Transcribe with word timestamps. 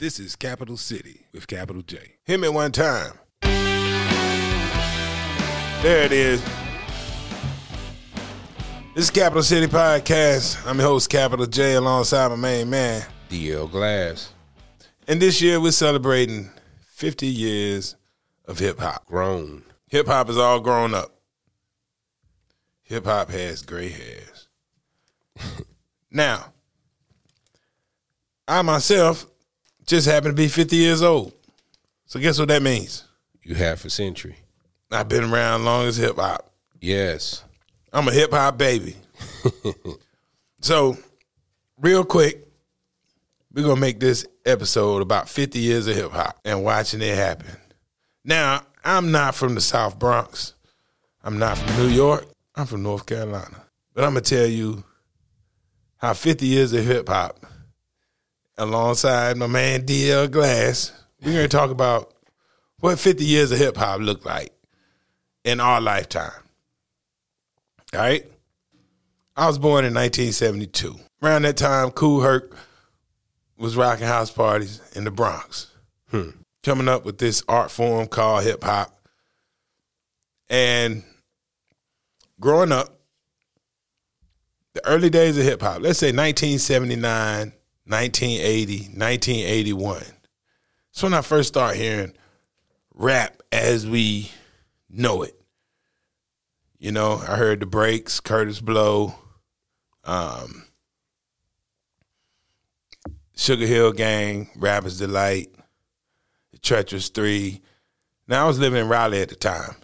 This 0.00 0.18
is 0.18 0.34
Capital 0.34 0.78
City 0.78 1.26
with 1.30 1.46
Capital 1.46 1.82
J. 1.82 1.98
Hit 2.24 2.40
me 2.40 2.48
one 2.48 2.72
time. 2.72 3.12
There 5.82 6.04
it 6.04 6.10
is. 6.10 6.42
This 8.94 9.04
is 9.04 9.10
Capital 9.10 9.42
City 9.42 9.66
Podcast. 9.66 10.66
I'm 10.66 10.78
your 10.78 10.88
host, 10.88 11.10
Capital 11.10 11.44
J, 11.44 11.74
alongside 11.74 12.28
my 12.28 12.36
main 12.36 12.70
man. 12.70 13.04
DL 13.28 13.70
Glass. 13.70 14.32
And 15.06 15.20
this 15.20 15.42
year 15.42 15.60
we're 15.60 15.70
celebrating 15.70 16.48
50 16.86 17.26
years 17.26 17.94
of 18.46 18.58
hip 18.58 18.80
hop. 18.80 19.04
Grown. 19.04 19.64
Hip 19.88 20.06
hop 20.06 20.30
is 20.30 20.38
all 20.38 20.60
grown 20.60 20.94
up. 20.94 21.14
Hip 22.84 23.04
hop 23.04 23.28
has 23.28 23.60
gray 23.60 23.90
hairs. 23.90 24.48
now, 26.10 26.54
I 28.48 28.62
myself 28.62 29.29
just 29.90 30.06
happen 30.06 30.30
to 30.30 30.36
be 30.36 30.46
50 30.46 30.76
years 30.76 31.02
old. 31.02 31.32
So 32.06 32.20
guess 32.20 32.38
what 32.38 32.48
that 32.48 32.62
means? 32.62 33.04
You 33.42 33.56
half 33.56 33.84
a 33.84 33.90
century. 33.90 34.36
I've 34.90 35.08
been 35.08 35.24
around 35.24 35.64
long 35.64 35.86
as 35.86 35.96
hip 35.96 36.16
hop. 36.16 36.48
Yes. 36.80 37.42
I'm 37.92 38.06
a 38.06 38.12
hip 38.12 38.30
hop 38.30 38.56
baby. 38.56 38.94
so, 40.60 40.96
real 41.76 42.04
quick, 42.04 42.46
we're 43.52 43.64
gonna 43.64 43.80
make 43.80 43.98
this 43.98 44.24
episode 44.46 45.02
about 45.02 45.28
50 45.28 45.58
years 45.58 45.88
of 45.88 45.96
hip 45.96 46.12
hop 46.12 46.38
and 46.44 46.62
watching 46.62 47.02
it 47.02 47.16
happen. 47.16 47.50
Now, 48.24 48.62
I'm 48.84 49.10
not 49.10 49.34
from 49.34 49.56
the 49.56 49.60
South 49.60 49.98
Bronx. 49.98 50.54
I'm 51.24 51.38
not 51.38 51.58
from 51.58 51.76
New 51.76 51.88
York. 51.88 52.26
I'm 52.54 52.66
from 52.66 52.84
North 52.84 53.06
Carolina. 53.06 53.64
But 53.92 54.04
I'm 54.04 54.10
gonna 54.10 54.20
tell 54.20 54.46
you 54.46 54.84
how 55.96 56.14
50 56.14 56.46
years 56.46 56.72
of 56.72 56.84
hip 56.84 57.08
hop, 57.08 57.44
alongside 58.60 59.38
my 59.38 59.46
man 59.46 59.86
DL 59.86 60.30
Glass, 60.30 60.92
we're 61.24 61.32
gonna 61.32 61.48
talk 61.48 61.70
about 61.70 62.12
what 62.80 62.98
50 62.98 63.24
years 63.24 63.50
of 63.50 63.58
hip 63.58 63.76
hop 63.76 64.00
looked 64.00 64.26
like 64.26 64.52
in 65.44 65.60
our 65.60 65.80
lifetime. 65.80 66.30
All 67.94 68.00
right. 68.00 68.24
I 69.36 69.46
was 69.46 69.58
born 69.58 69.86
in 69.86 69.94
1972. 69.94 71.00
Around 71.22 71.42
that 71.42 71.56
time, 71.56 71.90
Kool 71.90 72.20
Herc 72.20 72.54
was 73.56 73.76
rocking 73.76 74.06
house 74.06 74.30
parties 74.30 74.80
in 74.94 75.04
the 75.04 75.10
Bronx, 75.10 75.70
hmm. 76.10 76.30
coming 76.62 76.88
up 76.88 77.04
with 77.04 77.18
this 77.18 77.42
art 77.48 77.70
form 77.70 78.08
called 78.08 78.44
hip 78.44 78.62
hop. 78.62 78.94
And 80.50 81.02
growing 82.38 82.72
up, 82.72 82.88
the 84.74 84.86
early 84.86 85.08
days 85.08 85.38
of 85.38 85.44
hip 85.44 85.62
hop, 85.62 85.80
let's 85.80 85.98
say 85.98 86.08
1979, 86.08 87.52
1980, 87.90 88.76
1981. 88.96 89.98
That's 89.98 91.02
when 91.02 91.14
I 91.14 91.22
first 91.22 91.48
started 91.48 91.80
hearing 91.80 92.12
rap 92.94 93.42
as 93.50 93.86
we 93.86 94.30
know 94.88 95.22
it. 95.22 95.34
You 96.78 96.92
know, 96.92 97.22
I 97.26 97.36
heard 97.36 97.60
the 97.60 97.66
breaks, 97.66 98.20
Kurtis 98.20 98.60
Blow, 98.60 99.14
um, 100.04 100.64
Sugar 103.36 103.66
Hill 103.66 103.92
Gang, 103.92 104.50
Rappers 104.56 104.98
Delight, 104.98 105.50
the 106.52 106.58
Treacherous 106.58 107.08
Three. 107.08 107.60
Now 108.28 108.44
I 108.44 108.46
was 108.46 108.58
living 108.58 108.80
in 108.80 108.88
Raleigh 108.88 109.20
at 109.22 109.28
the 109.28 109.34
time. 109.34 109.76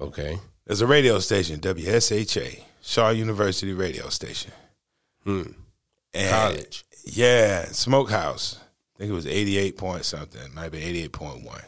Okay. 0.00 0.38
There's 0.64 0.80
a 0.80 0.86
radio 0.86 1.18
station, 1.18 1.60
WSHA, 1.60 2.62
Shaw 2.82 3.10
University 3.10 3.72
radio 3.72 4.08
station. 4.10 4.52
Hmm. 5.24 5.42
And 6.12 6.30
College. 6.30 6.84
Yeah, 7.10 7.64
Smokehouse. 7.66 8.58
I 8.94 8.98
think 8.98 9.10
it 9.10 9.14
was 9.14 9.26
88 9.26 9.76
point 9.76 10.04
something, 10.04 10.54
might 10.54 10.72
be 10.72 10.80
88.1. 10.80 11.62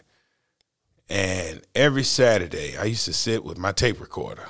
And 1.08 1.62
every 1.74 2.05
Saturday, 2.05 2.77
I 2.77 2.84
used 2.84 3.05
to 3.06 3.12
sit 3.12 3.44
with 3.44 3.58
my 3.58 3.72
tape 3.72 4.00
recorder 4.00 4.46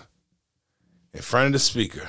in 1.13 1.23
front 1.23 1.47
of 1.47 1.53
the 1.53 1.59
speaker 1.59 2.09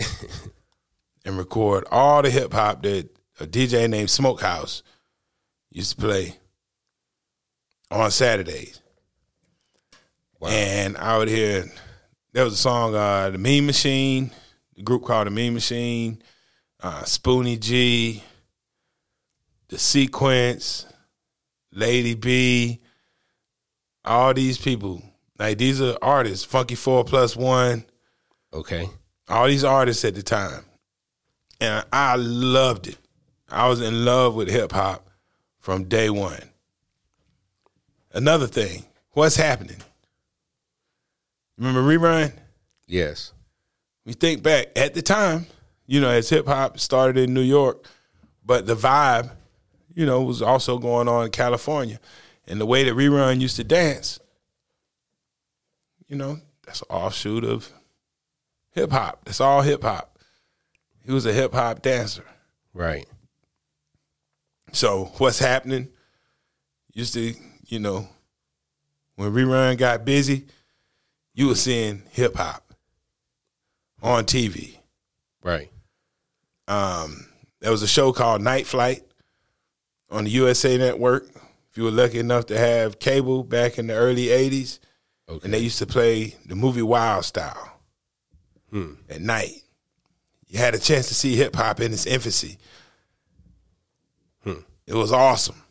and 1.24 1.38
record 1.38 1.84
all 1.90 2.22
the 2.22 2.30
hip 2.30 2.52
hop 2.52 2.82
that 2.82 3.08
a 3.40 3.46
DJ 3.46 3.88
named 3.88 4.10
Smokehouse 4.10 4.82
used 5.70 5.90
to 5.90 5.96
play 5.96 6.38
on 7.90 8.10
Saturdays. 8.10 8.80
Wow. 10.40 10.48
And 10.48 10.96
I 10.96 11.18
would 11.18 11.28
hear 11.28 11.64
there 12.32 12.44
was 12.44 12.54
a 12.54 12.58
song, 12.58 12.94
uh, 12.94 13.30
The 13.30 13.38
Mean 13.38 13.66
Machine, 13.66 14.30
the 14.74 14.82
group 14.82 15.04
called 15.04 15.26
The 15.26 15.30
Mean 15.30 15.54
Machine, 15.54 16.22
uh, 16.84 17.02
Spoonie 17.04 17.58
G, 17.58 18.22
The 19.68 19.78
Sequence, 19.78 20.84
Lady 21.72 22.14
B, 22.14 22.78
all 24.04 24.34
these 24.34 24.58
people. 24.58 25.02
Like 25.38 25.56
these 25.56 25.80
are 25.80 25.96
artists, 26.02 26.44
Funky 26.44 26.74
Four 26.74 27.04
Plus 27.04 27.34
One, 27.36 27.84
Okay. 28.52 28.86
all 29.28 29.46
these 29.46 29.64
artists 29.64 30.04
at 30.04 30.14
the 30.14 30.22
time. 30.22 30.64
And 31.58 31.84
I 31.90 32.16
loved 32.16 32.86
it. 32.88 32.98
I 33.48 33.66
was 33.68 33.80
in 33.80 34.04
love 34.04 34.34
with 34.34 34.50
hip 34.50 34.70
hop 34.72 35.08
from 35.58 35.84
day 35.84 36.10
one. 36.10 36.50
Another 38.12 38.46
thing, 38.46 38.84
what's 39.12 39.36
happening? 39.36 39.80
Remember 41.56 41.82
rerun? 41.82 42.32
Yes. 42.86 43.32
We 44.04 44.12
think 44.12 44.42
back 44.42 44.66
at 44.76 44.92
the 44.92 45.00
time, 45.02 45.46
you 45.86 46.00
know, 46.00 46.10
as 46.10 46.28
hip 46.28 46.46
hop 46.46 46.78
started 46.78 47.18
in 47.18 47.34
New 47.34 47.42
York, 47.42 47.86
but 48.44 48.66
the 48.66 48.76
vibe, 48.76 49.30
you 49.94 50.06
know, 50.06 50.22
was 50.22 50.42
also 50.42 50.78
going 50.78 51.08
on 51.08 51.26
in 51.26 51.30
California. 51.30 52.00
And 52.46 52.60
the 52.60 52.66
way 52.66 52.84
that 52.84 52.94
rerun 52.94 53.40
used 53.40 53.56
to 53.56 53.64
dance, 53.64 54.20
you 56.08 56.16
know, 56.16 56.38
that's 56.64 56.82
an 56.82 56.88
offshoot 56.90 57.44
of 57.44 57.72
hip 58.72 58.90
hop. 58.90 59.24
That's 59.24 59.40
all 59.40 59.62
hip 59.62 59.82
hop. 59.82 60.18
He 61.04 61.12
was 61.12 61.26
a 61.26 61.32
hip 61.32 61.52
hop 61.52 61.82
dancer. 61.82 62.24
Right. 62.72 63.06
So 64.72 65.12
what's 65.18 65.38
happening? 65.38 65.88
Used 66.92 67.14
to, 67.14 67.34
you 67.66 67.78
know, 67.78 68.08
when 69.16 69.32
rerun 69.32 69.78
got 69.78 70.04
busy, 70.04 70.46
you 71.34 71.48
were 71.48 71.54
seeing 71.54 72.02
hip 72.10 72.36
hop 72.36 72.74
on 74.02 74.24
TV. 74.24 74.78
Right. 75.42 75.70
Um, 76.68 77.26
there 77.60 77.70
was 77.70 77.82
a 77.82 77.88
show 77.88 78.12
called 78.12 78.42
Night 78.42 78.66
Flight 78.66 79.02
on 80.10 80.24
the 80.24 80.30
USA 80.30 80.76
Network. 80.78 81.26
If 81.70 81.76
you 81.78 81.84
were 81.84 81.90
lucky 81.90 82.18
enough 82.18 82.46
to 82.46 82.58
have 82.58 82.98
cable 82.98 83.42
back 83.42 83.78
in 83.78 83.88
the 83.88 83.94
early 83.94 84.26
'80s, 84.26 84.78
Okay. 85.28 85.40
and 85.44 85.54
they 85.54 85.58
used 85.58 85.78
to 85.78 85.86
play 85.86 86.36
the 86.46 86.54
movie 86.54 86.82
Wild 86.82 87.24
Style 87.24 87.78
Hmm. 88.70 88.94
at 89.08 89.20
night. 89.20 89.62
You 90.48 90.58
had 90.58 90.74
a 90.74 90.78
chance 90.78 91.08
to 91.08 91.14
see 91.14 91.34
hip 91.36 91.56
hop 91.56 91.80
in 91.80 91.92
its 91.92 92.06
infancy. 92.06 92.58
Hmm. 94.42 94.60
It 94.86 94.94
was 94.94 95.10
awesome. 95.12 95.62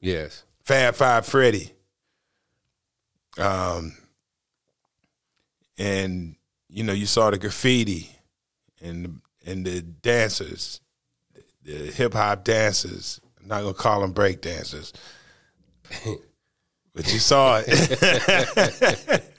Yes. 0.00 0.44
Fab 0.62 0.94
Five 0.94 1.26
Freddy. 1.26 1.72
Um, 3.38 3.96
and 5.78 6.36
you 6.68 6.82
know, 6.82 6.92
you 6.92 7.06
saw 7.06 7.30
the 7.30 7.38
graffiti 7.38 8.10
and 8.80 9.20
and 9.46 9.64
the 9.66 9.82
dancers, 9.82 10.80
the 11.62 11.72
hip 11.72 12.14
hop 12.14 12.44
dancers. 12.44 13.20
I'm 13.40 13.48
not 13.48 13.62
gonna 13.62 13.74
call 13.74 14.00
them 14.00 14.12
break 14.12 14.40
dancers, 14.40 14.92
but 16.94 17.12
you 17.12 17.18
saw 17.18 17.62
it. 17.66 19.22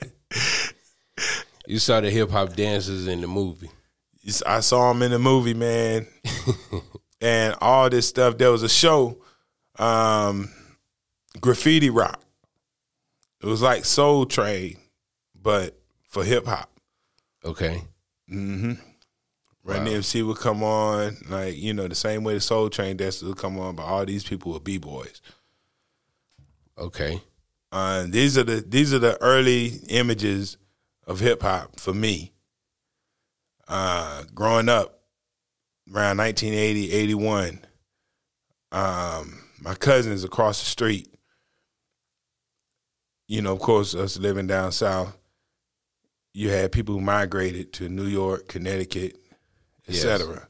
You 1.67 1.79
saw 1.79 1.99
the 1.99 2.11
hip 2.11 2.29
hop 2.29 2.53
dancers 2.55 3.07
in 3.07 3.21
the 3.21 3.27
movie. 3.27 3.69
I 4.45 4.59
saw 4.59 4.91
them 4.91 5.01
in 5.03 5.11
the 5.11 5.19
movie, 5.19 5.53
man, 5.53 6.07
and 7.21 7.55
all 7.61 7.89
this 7.89 8.07
stuff. 8.07 8.37
There 8.37 8.51
was 8.51 8.63
a 8.63 8.69
show, 8.69 9.17
um, 9.77 10.49
graffiti 11.39 11.89
rock. 11.89 12.19
It 13.41 13.45
was 13.45 13.61
like 13.61 13.85
Soul 13.85 14.25
Train, 14.25 14.77
but 15.39 15.77
for 16.07 16.23
hip 16.23 16.45
hop. 16.45 16.69
Okay. 17.43 17.83
Mm-hmm. 18.31 18.73
Run 19.65 19.83
Wow. 19.83 19.91
DMC 19.91 20.25
would 20.27 20.37
come 20.37 20.63
on, 20.63 21.17
like 21.27 21.57
you 21.57 21.73
know, 21.73 21.87
the 21.87 21.95
same 21.95 22.23
way 22.23 22.35
the 22.35 22.39
Soul 22.39 22.69
Train 22.69 22.97
dancers 22.97 23.27
would 23.27 23.37
come 23.37 23.59
on, 23.59 23.75
but 23.75 23.83
all 23.83 24.05
these 24.05 24.23
people 24.23 24.53
were 24.53 24.59
b 24.59 24.77
boys. 24.77 25.21
Okay. 26.77 27.19
Uh, 27.71 28.05
these 28.07 28.37
are 28.37 28.43
the 28.43 28.63
these 28.65 28.93
are 28.93 28.99
the 28.99 29.19
early 29.21 29.79
images 29.89 30.57
of 31.07 31.19
hip 31.19 31.41
hop 31.41 31.79
for 31.79 31.95
me. 31.95 32.31
Uh, 33.67 34.23
growing 34.35 34.69
up 34.69 34.99
around 35.91 36.17
1980, 36.17 36.91
81, 36.91 37.59
um, 38.71 39.41
my 39.59 39.73
cousins 39.73 40.23
across 40.23 40.59
the 40.59 40.65
street, 40.65 41.11
you 43.27 43.41
know, 43.41 43.53
of 43.53 43.59
course, 43.59 43.95
us 43.95 44.17
living 44.19 44.45
down 44.45 44.71
south, 44.71 45.17
you 46.35 46.49
had 46.49 46.71
people 46.71 46.93
who 46.93 47.01
migrated 47.01 47.73
to 47.73 47.89
New 47.89 48.05
York, 48.05 48.47
Connecticut, 48.47 49.17
Yes. 49.87 50.03
etc. 50.03 50.47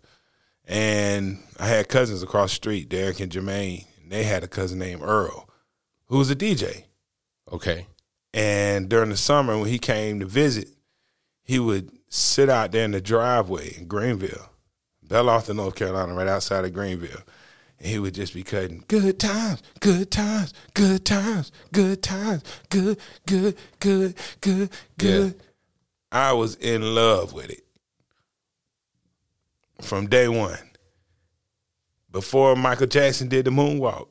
And 0.67 1.39
I 1.59 1.67
had 1.67 1.89
cousins 1.89 2.23
across 2.23 2.51
the 2.51 2.55
street, 2.55 2.89
Derek 2.89 3.19
and 3.19 3.31
Jermaine, 3.31 3.85
And 4.01 4.11
they 4.11 4.23
had 4.23 4.43
a 4.43 4.47
cousin 4.47 4.79
named 4.79 5.01
Earl, 5.03 5.49
who 6.07 6.17
was 6.17 6.29
a 6.31 6.35
DJ. 6.35 6.85
Okay. 7.51 7.87
And 8.33 8.89
during 8.89 9.09
the 9.09 9.17
summer, 9.17 9.57
when 9.57 9.69
he 9.69 9.79
came 9.79 10.19
to 10.19 10.25
visit, 10.25 10.69
he 11.43 11.59
would 11.59 11.91
sit 12.09 12.49
out 12.49 12.71
there 12.71 12.85
in 12.85 12.91
the 12.91 13.01
driveway 13.01 13.75
in 13.77 13.87
Greenville, 13.87 14.49
Bell 15.03 15.29
Arthur, 15.29 15.53
North 15.53 15.75
Carolina, 15.75 16.13
right 16.13 16.27
outside 16.27 16.65
of 16.65 16.73
Greenville. 16.73 17.21
And 17.79 17.87
he 17.87 17.99
would 17.99 18.15
just 18.15 18.33
be 18.33 18.43
cutting 18.43 18.83
good 18.87 19.19
times, 19.19 19.61
good 19.79 20.09
times, 20.09 20.53
good 20.73 21.05
times, 21.05 21.51
good 21.71 22.01
times, 22.01 22.43
good, 22.69 22.97
good, 23.27 23.55
good, 23.79 24.15
good, 24.41 24.69
good. 24.97 25.39
I 26.11 26.33
was 26.33 26.55
in 26.55 26.95
love 26.95 27.33
with 27.33 27.51
it 27.51 27.64
from 29.81 30.07
day 30.07 30.27
one. 30.27 30.59
Before 32.11 32.55
Michael 32.55 32.87
Jackson 32.87 33.27
did 33.27 33.45
the 33.45 33.51
moonwalk, 33.51 34.07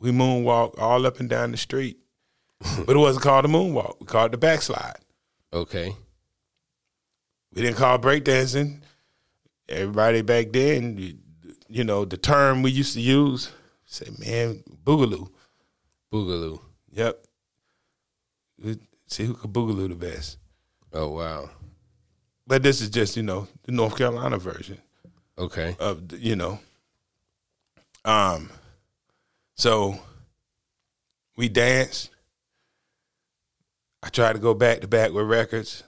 we 0.00 0.10
moonwalked 0.10 0.78
all 0.78 1.06
up 1.06 1.20
and 1.20 1.28
down 1.28 1.52
the 1.52 1.56
street. 1.56 1.98
but 2.86 2.96
it 2.96 2.98
wasn't 2.98 3.22
called 3.22 3.44
the 3.44 3.48
moonwalk. 3.48 4.00
We 4.00 4.06
called 4.06 4.26
it 4.26 4.32
the 4.32 4.38
backslide. 4.38 4.98
Okay. 5.52 5.94
We 7.52 7.62
didn't 7.62 7.76
call 7.76 7.96
it 7.96 8.02
breakdancing. 8.02 8.80
Everybody 9.68 10.22
back 10.22 10.52
then, 10.52 10.98
you, 10.98 11.18
you 11.68 11.84
know, 11.84 12.04
the 12.04 12.16
term 12.16 12.62
we 12.62 12.70
used 12.70 12.94
to 12.94 13.00
use, 13.00 13.52
say, 13.84 14.08
man, 14.18 14.62
boogaloo. 14.84 15.28
Boogaloo. 16.12 16.60
Yep. 16.92 17.24
See 19.06 19.24
who 19.24 19.34
could 19.34 19.52
boogaloo 19.52 19.88
the 19.88 19.94
best. 19.94 20.38
Oh 20.92 21.10
wow. 21.10 21.50
But 22.46 22.62
this 22.62 22.80
is 22.80 22.90
just, 22.90 23.16
you 23.16 23.22
know, 23.22 23.48
the 23.62 23.72
North 23.72 23.96
Carolina 23.96 24.38
version. 24.38 24.78
Okay. 25.36 25.74
of 25.80 26.12
you 26.12 26.36
know 26.36 26.60
um 28.04 28.50
so 29.56 29.98
we 31.36 31.48
danced 31.48 32.10
i 34.00 34.08
tried 34.08 34.34
to 34.34 34.38
go 34.38 34.54
back 34.54 34.80
to 34.80 34.86
back 34.86 35.10
with 35.10 35.26
records 35.26 35.82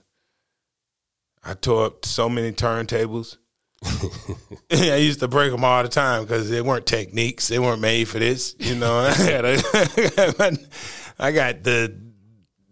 i 1.45 1.53
tore 1.53 1.85
up 1.85 2.03
so 2.05 2.27
many 2.27 2.51
turntables 2.51 3.37
i 4.71 4.95
used 4.95 5.21
to 5.21 5.29
break 5.29 5.51
them 5.51 5.63
all 5.63 5.81
the 5.81 5.87
time 5.87 6.23
because 6.23 6.49
they 6.49 6.61
weren't 6.61 6.85
techniques 6.85 7.47
they 7.47 7.59
weren't 7.59 7.79
made 7.79 8.05
for 8.05 8.19
this 8.19 8.53
you 8.59 8.75
know 8.75 8.99
i, 8.99 9.11
had 9.13 9.45
a, 9.45 10.57
I 11.19 11.31
got 11.31 11.63
the 11.63 11.95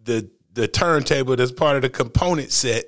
the 0.03 0.29
the 0.51 0.67
turntable 0.67 1.37
that's 1.37 1.53
part 1.53 1.77
of 1.77 1.83
the 1.83 1.89
component 1.89 2.51
set 2.51 2.83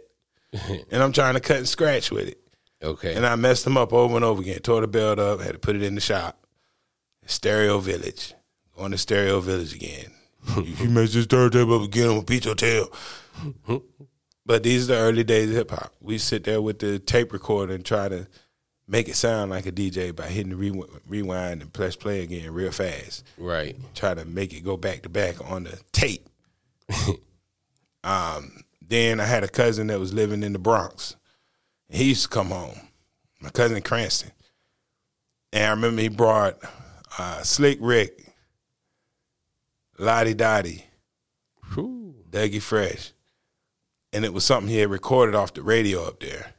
and 0.91 1.01
i'm 1.03 1.11
trying 1.11 1.33
to 1.33 1.39
cut 1.39 1.57
and 1.57 1.67
scratch 1.67 2.11
with 2.11 2.27
it 2.29 2.39
Okay. 2.83 3.15
and 3.15 3.25
I 3.25 3.35
messed 3.35 3.63
them 3.63 3.75
up 3.75 3.91
over 3.91 4.15
and 4.15 4.23
over 4.23 4.39
again. 4.39 4.59
Tore 4.59 4.81
the 4.81 4.87
belt 4.87 5.17
up, 5.17 5.41
had 5.41 5.53
to 5.53 5.57
put 5.59 5.75
it 5.75 5.81
in 5.81 5.95
the 5.95 5.99
shop. 6.01 6.45
Stereo 7.25 7.79
Village. 7.79 8.35
Going 8.75 8.91
to 8.91 8.99
Stereo 8.99 9.39
Village 9.39 9.73
again. 9.73 10.11
you 10.63 10.87
mess 10.87 11.11
this 11.13 11.25
turntable 11.25 11.77
up 11.81 11.85
again, 11.87 12.03
I'm 12.03 12.09
gonna 12.17 12.21
beat 12.25 12.45
your 12.45 12.53
tail. 12.53 12.91
but 14.45 14.61
these 14.61 14.91
are 14.91 14.93
the 14.93 14.99
early 14.99 15.23
days 15.23 15.49
of 15.49 15.55
hip 15.55 15.71
hop. 15.71 15.91
We 15.99 16.19
sit 16.19 16.43
there 16.43 16.61
with 16.61 16.77
the 16.77 16.99
tape 16.99 17.33
recorder 17.33 17.73
and 17.73 17.83
try 17.83 18.09
to 18.09 18.27
make 18.87 19.09
it 19.09 19.15
sound 19.15 19.49
like 19.49 19.65
a 19.65 19.71
DJ 19.71 20.15
by 20.15 20.27
hitting 20.27 20.51
the 20.51 20.55
re- 20.55 20.83
rewind 21.07 21.63
and 21.63 21.73
press 21.73 21.95
play 21.95 22.21
again 22.21 22.53
real 22.53 22.71
fast. 22.71 23.25
right. 23.39 23.75
Try 23.95 24.13
to 24.13 24.23
make 24.23 24.53
it 24.53 24.63
go 24.63 24.77
back 24.77 25.01
to 25.01 25.09
back 25.09 25.37
on 25.49 25.63
the 25.63 25.79
tape. 25.91 26.29
um, 28.03 28.63
then 28.87 29.19
I 29.19 29.25
had 29.25 29.43
a 29.43 29.49
cousin 29.49 29.87
that 29.87 29.99
was 29.99 30.13
living 30.13 30.43
in 30.43 30.53
the 30.53 30.59
Bronx. 30.59 31.15
He 31.89 32.05
used 32.09 32.23
to 32.23 32.29
come 32.29 32.49
home. 32.49 32.79
My 33.41 33.49
cousin 33.49 33.81
Cranston. 33.81 34.31
And 35.53 35.65
I 35.65 35.69
remember 35.69 36.01
he 36.01 36.09
brought 36.09 36.57
uh, 37.17 37.41
Slick 37.43 37.77
Rick, 37.81 38.33
La 39.97 40.23
Di 40.23 40.33
Da 40.33 40.61
Di, 40.61 40.85
Whew. 41.73 42.15
Dougie 42.29 42.61
Fresh. 42.61 43.13
And 44.13 44.25
it 44.25 44.33
was 44.33 44.45
something 44.45 44.69
he 44.69 44.79
had 44.79 44.89
recorded 44.89 45.35
off 45.35 45.53
the 45.53 45.61
radio 45.61 46.05
up 46.05 46.19
there. 46.19 46.53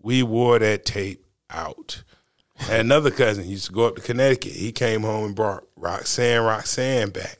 We 0.00 0.22
wore 0.22 0.58
that 0.58 0.84
tape 0.84 1.24
out. 1.50 2.02
And 2.68 2.80
another 2.80 3.10
cousin 3.10 3.48
used 3.48 3.66
to 3.66 3.72
go 3.72 3.86
up 3.86 3.96
to 3.96 4.02
Connecticut. 4.02 4.52
He 4.52 4.70
came 4.72 5.02
home 5.02 5.26
and 5.26 5.34
brought 5.34 5.64
Roxanne 5.76 6.42
Roxanne 6.44 7.10
back. 7.10 7.38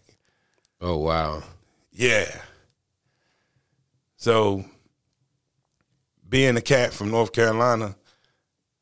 Oh 0.80 0.98
wow. 0.98 1.42
Yeah. 1.92 2.42
So, 4.28 4.64
being 6.26 6.56
a 6.56 6.62
cat 6.62 6.94
from 6.94 7.10
North 7.10 7.34
Carolina, 7.34 7.94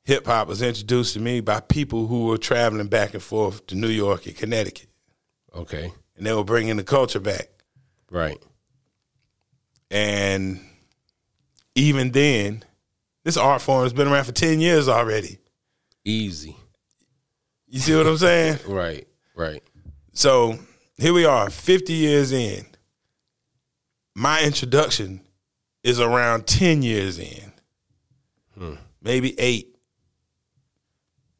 hip 0.04 0.24
hop 0.26 0.46
was 0.46 0.62
introduced 0.62 1.14
to 1.14 1.20
me 1.20 1.40
by 1.40 1.58
people 1.58 2.06
who 2.06 2.26
were 2.26 2.38
traveling 2.38 2.86
back 2.86 3.12
and 3.12 3.20
forth 3.20 3.66
to 3.66 3.74
New 3.74 3.88
York 3.88 4.26
and 4.26 4.36
Connecticut, 4.36 4.86
Okay. 5.52 5.90
and 6.16 6.24
they 6.24 6.32
were 6.32 6.44
bringing 6.44 6.76
the 6.76 6.84
culture 6.84 7.18
back. 7.18 7.48
Right. 8.08 8.38
And 9.90 10.60
even 11.74 12.12
then, 12.12 12.62
this 13.24 13.36
art 13.36 13.62
form 13.62 13.82
has 13.82 13.92
been 13.92 14.06
around 14.06 14.26
for 14.26 14.32
ten 14.32 14.60
years 14.60 14.86
already. 14.88 15.38
Easy. 16.04 16.56
You 17.66 17.80
see 17.80 17.96
what 17.96 18.06
I'm 18.06 18.16
saying? 18.16 18.60
Right. 18.68 19.08
Right. 19.34 19.64
So 20.12 20.60
here 20.98 21.12
we 21.12 21.24
are, 21.24 21.50
50 21.50 21.92
years 21.92 22.30
in. 22.30 22.64
My 24.14 24.40
introduction 24.44 25.20
is 25.82 26.00
around 26.00 26.46
10 26.46 26.82
years 26.82 27.18
in, 27.18 27.52
maybe 29.00 29.38
eight. 29.38 29.76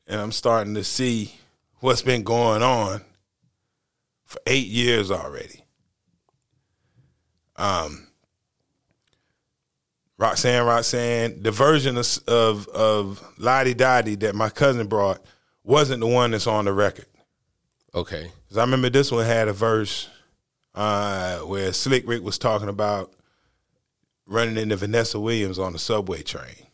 And 0.07 0.21
I'm 0.21 0.33
starting 0.33 0.75
to 0.75 0.85
see 0.85 1.35
what's 1.81 2.03
been 2.03 2.23
going 2.23 2.63
on 2.63 3.03
for 4.25 4.41
eight 4.47 4.67
years 4.67 5.11
already. 5.11 5.65
Um, 7.57 8.09
Roxanne, 10.19 10.65
Roxanne, 10.65 11.43
the 11.43 11.51
version 11.51 11.97
of 11.97 12.07
of, 12.29 12.69
of 12.69 13.35
La 13.39 13.65
Di 13.65 13.75
Da 13.75 14.03
Di 14.03 14.15
that 14.17 14.35
my 14.35 14.49
cousin 14.51 14.87
brought 14.87 15.21
wasn't 15.65 16.01
the 16.01 16.07
one 16.07 16.31
that's 16.31 16.47
on 16.47 16.65
the 16.65 16.73
record. 16.73 17.07
Okay. 17.95 18.31
Cause 18.49 18.59
I 18.59 18.63
remember 18.63 18.89
this 18.91 19.11
one 19.11 19.27
had 19.27 19.49
a 19.49 19.53
verse 19.53 20.09
uh, 20.75 21.39
where 21.41 21.73
Slick 21.73 22.07
Rick 22.07 22.23
was 22.23 22.39
talking 22.39 22.69
about 22.69 23.13
running 24.27 24.57
into 24.57 24.77
Vanessa 24.77 25.19
Williams 25.19 25.59
on 25.59 25.73
the 25.73 25.79
subway 25.79 26.23
train. 26.23 26.67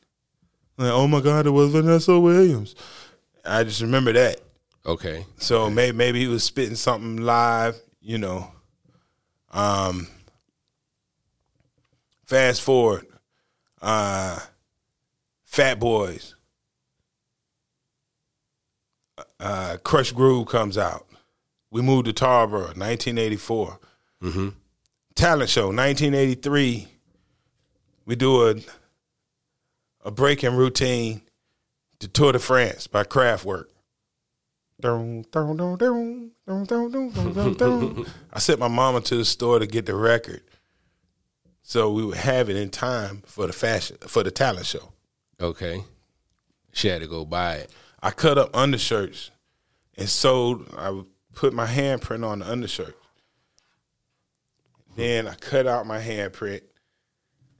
Like, 0.76 0.92
oh 0.92 1.08
my 1.08 1.20
God, 1.20 1.46
it 1.46 1.50
was 1.50 1.72
Vanessa 1.72 2.18
Williams. 2.18 2.74
I 3.44 3.64
just 3.64 3.80
remember 3.80 4.12
that. 4.12 4.40
Okay. 4.86 5.26
So 5.38 5.68
maybe 5.68 5.96
maybe 5.96 6.20
he 6.20 6.28
was 6.28 6.44
spitting 6.44 6.76
something 6.76 7.18
live, 7.18 7.76
you 8.00 8.18
know. 8.18 8.50
Um, 9.50 10.08
fast 12.24 12.62
forward, 12.62 13.06
uh, 13.80 14.38
Fat 15.44 15.80
Boys, 15.80 16.34
uh, 19.40 19.78
Krush 19.82 20.14
Groove 20.14 20.46
comes 20.48 20.76
out. 20.78 21.06
We 21.70 21.82
moved 21.82 22.06
to 22.06 22.12
Tarboro, 22.12 22.76
1984. 22.76 23.78
Mm-hmm. 24.22 24.48
Talent 25.14 25.50
show, 25.50 25.66
1983 25.66 26.97
we 28.08 28.16
do 28.16 28.48
a 28.48 28.54
a 30.04 30.10
breaking 30.10 30.56
routine 30.56 31.20
to 32.00 32.08
Tour 32.08 32.32
de 32.32 32.38
France 32.38 32.86
by 32.86 33.04
Kraftwerk. 33.04 33.66
I 38.32 38.38
sent 38.38 38.60
my 38.60 38.68
mama 38.68 39.02
to 39.02 39.16
the 39.16 39.24
store 39.24 39.58
to 39.58 39.66
get 39.66 39.84
the 39.86 39.94
record, 39.94 40.40
so 41.62 41.92
we 41.92 42.04
would 42.04 42.16
have 42.16 42.48
it 42.48 42.56
in 42.56 42.70
time 42.70 43.22
for 43.26 43.46
the 43.46 43.52
fashion 43.52 43.98
for 44.00 44.22
the 44.22 44.30
talent 44.30 44.66
show. 44.66 44.92
Okay, 45.38 45.84
she 46.72 46.88
had 46.88 47.02
to 47.02 47.06
go 47.06 47.26
buy 47.26 47.56
it. 47.56 47.70
I 48.02 48.10
cut 48.10 48.38
up 48.38 48.56
undershirts 48.56 49.30
and 49.98 50.08
sold. 50.08 50.66
I 50.78 51.02
put 51.34 51.52
my 51.52 51.66
handprint 51.66 52.24
on 52.24 52.38
the 52.38 52.50
undershirt. 52.50 52.96
Then 54.96 55.28
I 55.28 55.34
cut 55.34 55.66
out 55.66 55.86
my 55.86 56.00
handprint 56.00 56.62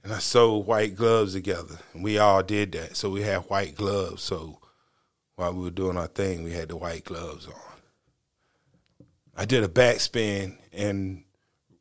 and 0.03 0.13
I 0.13 0.19
sewed 0.19 0.65
white 0.65 0.95
gloves 0.95 1.33
together. 1.33 1.79
And 1.93 2.03
we 2.03 2.17
all 2.17 2.43
did 2.43 2.71
that. 2.73 2.95
So 2.95 3.09
we 3.09 3.21
had 3.21 3.49
white 3.49 3.75
gloves. 3.75 4.23
So 4.23 4.59
while 5.35 5.53
we 5.53 5.63
were 5.63 5.71
doing 5.71 5.97
our 5.97 6.07
thing, 6.07 6.43
we 6.43 6.51
had 6.51 6.69
the 6.69 6.77
white 6.77 7.05
gloves 7.05 7.47
on. 7.47 7.53
I 9.35 9.45
did 9.45 9.63
a 9.63 9.69
backspin 9.69 10.57
and 10.73 11.23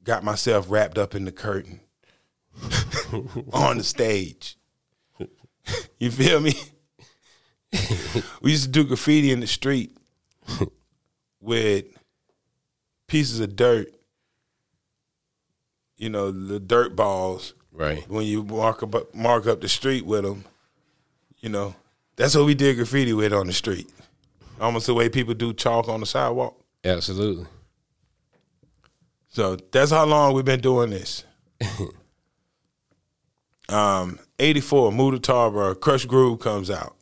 got 0.05 0.25
myself 0.25 0.71
wrapped 0.71 0.97
up 0.97 1.15
in 1.15 1.25
the 1.25 1.33
curtain 1.33 1.81
on 3.53 3.79
the 3.79 3.85
stage. 3.85 4.57
you 5.99 6.11
feel 6.11 6.41
me? 6.41 6.55
we 8.41 8.53
used 8.53 8.65
to 8.65 8.71
do 8.71 8.85
graffiti 8.85 9.31
in 9.31 9.41
the 9.41 9.47
street 9.47 9.97
with 11.41 11.85
pieces 13.07 13.41
of 13.41 13.57
dirt. 13.57 13.93
You 15.97 16.11
know, 16.11 16.31
the 16.31 16.61
dirt 16.61 16.95
balls. 16.95 17.55
Right. 17.79 18.05
When 18.11 18.27
you 18.27 18.43
walk 18.43 18.83
up 18.83 19.15
mark 19.15 19.47
up 19.47 19.61
the 19.61 19.69
street 19.69 20.05
with 20.05 20.25
them, 20.25 20.45
you 21.39 21.49
know, 21.49 21.77
that's 22.17 22.35
what 22.35 22.45
we 22.45 22.55
did 22.55 22.77
graffiti 22.77 23.13
with 23.13 23.33
on 23.33 23.47
the 23.47 23.53
street. 23.53 23.89
almost 24.61 24.89
the 24.89 24.95
way 24.95 25.09
people 25.09 25.33
do 25.33 25.55
chalk 25.55 25.89
on 25.89 26.01
the 26.01 26.07
sidewalk. 26.07 26.61
Absolutely. 26.85 27.47
So 29.29 29.55
that's 29.71 29.93
how 29.93 30.05
long 30.07 30.35
we've 30.35 30.45
been 30.45 30.61
doing 30.61 30.91
this. 30.91 31.23
um, 33.69 34.19
84, 34.41 34.91
Move 34.91 35.23
to 35.23 35.33
Tarboro, 35.33 35.77
Krush 35.77 36.05
Groove 36.09 36.41
comes 36.41 36.73
out. 36.73 36.97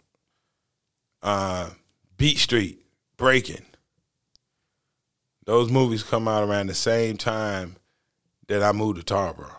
Uh, 1.22 1.70
Beat 2.18 2.36
Street, 2.36 2.84
Breaking. 3.16 3.64
Those 5.46 5.70
movies 5.70 6.02
come 6.02 6.28
out 6.28 6.46
around 6.46 6.66
the 6.66 6.74
same 6.74 7.16
time 7.16 7.76
that 8.48 8.62
I 8.62 8.72
moved 8.72 8.98
to 8.98 9.14
Tarboro. 9.14 9.56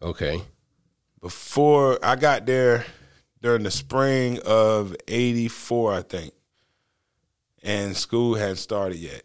Okay. 0.00 0.42
Before 1.20 1.98
I 2.04 2.16
got 2.16 2.46
there 2.46 2.84
during 3.42 3.64
the 3.64 3.70
spring 3.70 4.38
of 4.44 4.94
84, 5.06 5.94
I 5.94 6.02
think. 6.02 6.32
And 7.62 7.96
school 7.96 8.34
hadn't 8.34 8.56
started 8.56 8.98
yet. 8.98 9.22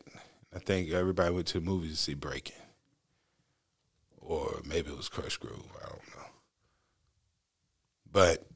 I 0.55 0.59
think 0.59 0.91
everybody 0.91 1.33
went 1.33 1.47
to 1.47 1.59
the 1.59 1.65
movies 1.65 1.91
to 1.91 1.97
see 1.97 2.13
Breaking. 2.13 2.55
Or 4.17 4.61
maybe 4.65 4.89
it 4.89 4.97
was 4.97 5.09
Krush 5.09 5.39
Groove. 5.39 5.67
I 5.81 5.89
don't 5.89 6.15
know. 6.15 6.25
But 8.11 8.47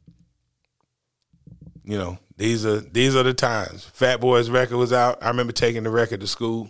you 1.83 1.97
know, 1.97 2.17
these 2.35 2.65
are 2.65 2.79
these 2.79 3.15
are 3.15 3.23
the 3.23 3.33
times. 3.33 3.85
Fat 3.85 4.19
Boys 4.19 4.49
record 4.49 4.77
was 4.77 4.93
out. 4.93 5.23
I 5.23 5.29
remember 5.29 5.53
taking 5.53 5.83
the 5.83 5.89
record 5.89 6.21
to 6.21 6.27
school. 6.27 6.69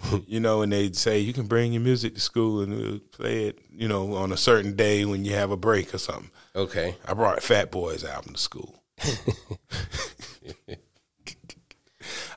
you 0.26 0.40
know, 0.40 0.62
and 0.62 0.72
they'd 0.72 0.96
say 0.96 1.18
you 1.18 1.32
can 1.32 1.46
bring 1.46 1.72
your 1.72 1.82
music 1.82 2.14
to 2.14 2.20
school 2.20 2.60
and 2.60 2.76
we'll 2.76 2.98
play 2.98 3.46
it, 3.46 3.58
you 3.70 3.88
know, 3.88 4.14
on 4.14 4.32
a 4.32 4.36
certain 4.36 4.76
day 4.76 5.04
when 5.04 5.24
you 5.24 5.34
have 5.34 5.50
a 5.50 5.56
break 5.56 5.94
or 5.94 5.98
something. 5.98 6.30
Okay. 6.54 6.96
I 7.06 7.14
brought 7.14 7.42
Fat 7.42 7.70
Boys 7.70 8.04
album 8.04 8.34
to 8.34 8.40
school. 8.40 8.82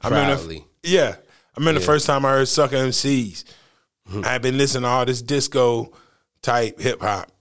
I 0.03 0.09
remember, 0.09 0.53
yeah, 0.83 1.15
I 1.17 1.59
remember 1.59 1.79
the 1.79 1.85
first 1.85 2.05
time 2.05 2.25
I 2.25 2.31
heard 2.31 2.47
Sucker 2.47 2.75
MCs. 2.75 3.43
Hmm. 4.07 4.25
I 4.25 4.29
had 4.33 4.41
been 4.41 4.57
listening 4.57 4.83
to 4.83 4.89
all 4.89 5.05
this 5.05 5.21
disco 5.21 5.91
type 6.41 6.79
hip 6.79 7.01
hop 7.01 7.31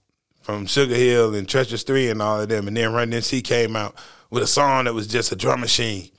from 0.41 0.65
Sugar 0.65 0.95
Hill 0.95 1.35
and 1.35 1.47
Treacherous 1.47 1.83
Three 1.83 2.09
and 2.09 2.21
all 2.21 2.39
of 2.39 2.49
them, 2.49 2.67
and 2.67 2.77
then 2.77 2.93
Run 2.93 3.11
DMC 3.11 3.43
came 3.43 3.75
out 3.75 3.95
with 4.29 4.43
a 4.43 4.47
song 4.47 4.85
that 4.85 4.93
was 4.93 5.07
just 5.07 5.31
a 5.31 5.35
drum 5.35 5.59
machine, 5.61 6.09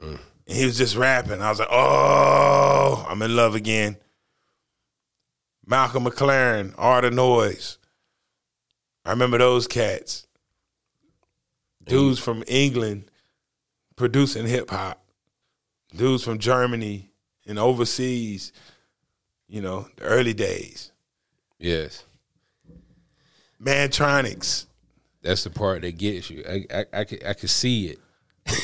mm. 0.00 0.18
And 0.50 0.58
he 0.58 0.66
was 0.66 0.76
just 0.76 0.96
rapping. 0.96 1.40
I 1.40 1.48
was 1.48 1.60
like, 1.60 1.68
oh, 1.70 3.06
I'm 3.08 3.22
in 3.22 3.36
love 3.36 3.54
again. 3.54 3.96
Malcolm 5.64 6.04
McLaren, 6.04 6.74
Art 6.76 7.04
of 7.04 7.12
Noise. 7.12 7.78
I 9.04 9.10
remember 9.10 9.38
those 9.38 9.68
cats. 9.68 10.26
Dudes 11.84 12.18
from 12.18 12.42
England 12.48 13.12
producing 13.94 14.44
hip 14.44 14.70
hop. 14.70 15.00
Dudes 15.94 16.24
from 16.24 16.40
Germany 16.40 17.12
and 17.46 17.56
overseas, 17.56 18.52
you 19.46 19.62
know, 19.62 19.86
the 19.98 20.02
early 20.02 20.34
days. 20.34 20.90
Yes. 21.60 22.02
Mantronix. 23.62 24.66
That's 25.22 25.44
the 25.44 25.50
part 25.50 25.82
that 25.82 25.96
gets 25.96 26.28
you. 26.28 26.42
I 26.48 26.66
I 26.74 26.84
I 26.92 27.04
could, 27.04 27.24
I 27.24 27.34
could 27.34 27.50
see 27.50 27.86
it. 27.86 28.00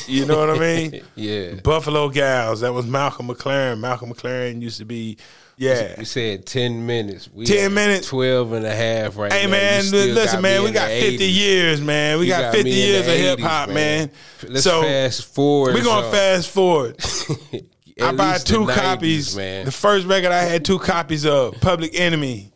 You 0.09 0.27
know 0.27 0.39
what 0.39 0.51
I 0.51 0.59
mean? 0.59 1.03
Yeah. 1.17 1.55
Buffalo 1.63 2.09
Gals. 2.09 2.61
That 2.61 2.73
was 2.73 2.87
Malcolm 2.87 3.29
McLaren. 3.29 3.79
Malcolm 3.81 4.13
McLaren 4.13 4.61
used 4.61 4.79
to 4.79 4.85
be, 4.85 5.17
yeah. 5.57 5.95
We 5.99 6.05
said 6.05 6.45
10 6.47 6.87
minutes. 6.87 7.29
We 7.33 7.47
10 7.47 7.73
minutes. 7.73 8.09
12 8.09 8.53
and 8.53 8.67
a 8.67 8.75
half 8.75 9.17
right 9.17 9.33
Hey 9.33 9.45
now. 9.47 9.53
man, 9.53 9.85
We 9.91 10.13
listen, 10.13 10.43
man, 10.43 10.63
we 10.65 10.71
got 10.73 10.89
50 10.89 11.19
80s. 11.19 11.35
years, 11.35 11.81
man. 11.81 12.19
We 12.19 12.27
got, 12.29 12.43
got 12.43 12.55
50 12.55 12.71
years 12.71 13.07
of 13.07 13.15
hip 13.15 13.41
hop, 13.41 13.69
man. 13.71 14.11
Let's 14.47 14.65
so 14.65 14.83
fast 14.83 15.25
forward. 15.35 15.75
we're 15.75 15.85
gonna 15.85 16.03
some. 16.03 16.13
fast 16.13 16.51
forward. 16.51 16.97
I 18.03 18.13
bought 18.13 18.41
two 18.41 18.67
the 18.67 18.73
90s, 18.73 18.75
copies. 18.75 19.37
man. 19.37 19.65
The 19.65 19.73
first 19.73 20.07
record 20.07 20.31
I 20.33 20.43
had 20.43 20.65
two 20.65 20.79
copies 20.79 21.25
of, 21.25 21.59
Public 21.61 21.99
Enemy. 21.99 22.53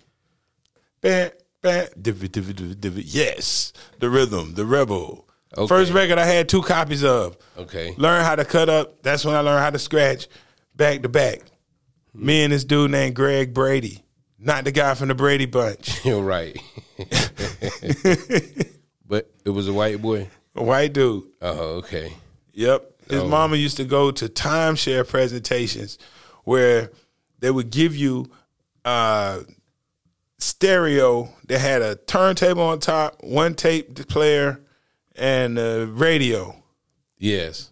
Bam, 1.01 1.31
bam. 1.63 1.87
Yes, 3.07 3.73
the 3.99 4.11
rhythm, 4.11 4.55
the 4.55 4.67
rebel. 4.67 5.27
Okay. 5.59 5.67
First 5.67 5.93
record 5.93 6.19
I 6.19 6.25
had 6.27 6.49
two 6.49 6.63
copies 6.63 7.03
of. 7.05 7.37
Okay. 7.59 7.95
Learn 7.97 8.25
how 8.25 8.37
to 8.37 8.45
cut 8.45 8.69
up. 8.69 9.03
That's 9.03 9.25
when 9.25 9.35
I 9.35 9.41
learned 9.41 9.61
how 9.61 9.71
to 9.71 9.79
scratch 9.79 10.29
back 10.77 11.03
to 11.03 11.09
back. 11.09 11.41
Me 12.15 12.43
and 12.43 12.53
this 12.53 12.65
dude 12.65 12.91
named 12.91 13.15
Greg 13.17 13.53
Brady, 13.55 14.03
not 14.39 14.65
the 14.65 14.73
guy 14.73 14.95
from 14.95 15.09
the 15.09 15.15
Brady 15.15 15.47
Bunch, 15.47 16.05
You're 16.05 16.23
right. 16.23 16.57
but 19.07 19.31
it 19.45 19.51
was 19.51 19.69
a 19.69 19.73
white 19.73 20.01
boy. 20.01 20.29
a 20.55 20.63
white 20.63 20.93
dude. 20.93 21.25
Oh, 21.41 21.77
okay. 21.79 22.13
Yep. 22.53 22.87
His 23.09 23.21
Oh. 23.23 23.29
mama 23.29 23.57
used 23.57 23.77
to 23.79 23.85
go 23.85 24.11
to 24.13 24.29
timeshare 24.29 25.07
presentations 25.07 25.99
where 26.45 26.91
they 27.39 27.51
would 27.51 27.71
give 27.71 27.95
you 27.97 28.27
uh 28.85 29.41
stereo 30.39 31.29
that 31.49 31.59
had 31.61 31.83
a 31.83 31.97
turntable 31.97 32.63
on 32.63 32.79
top, 32.81 33.23
one 33.23 33.55
tape 33.55 33.95
player, 34.09 34.61
and 35.21 35.59
a 35.59 35.87
radio. 35.87 36.57
Yes. 37.19 37.71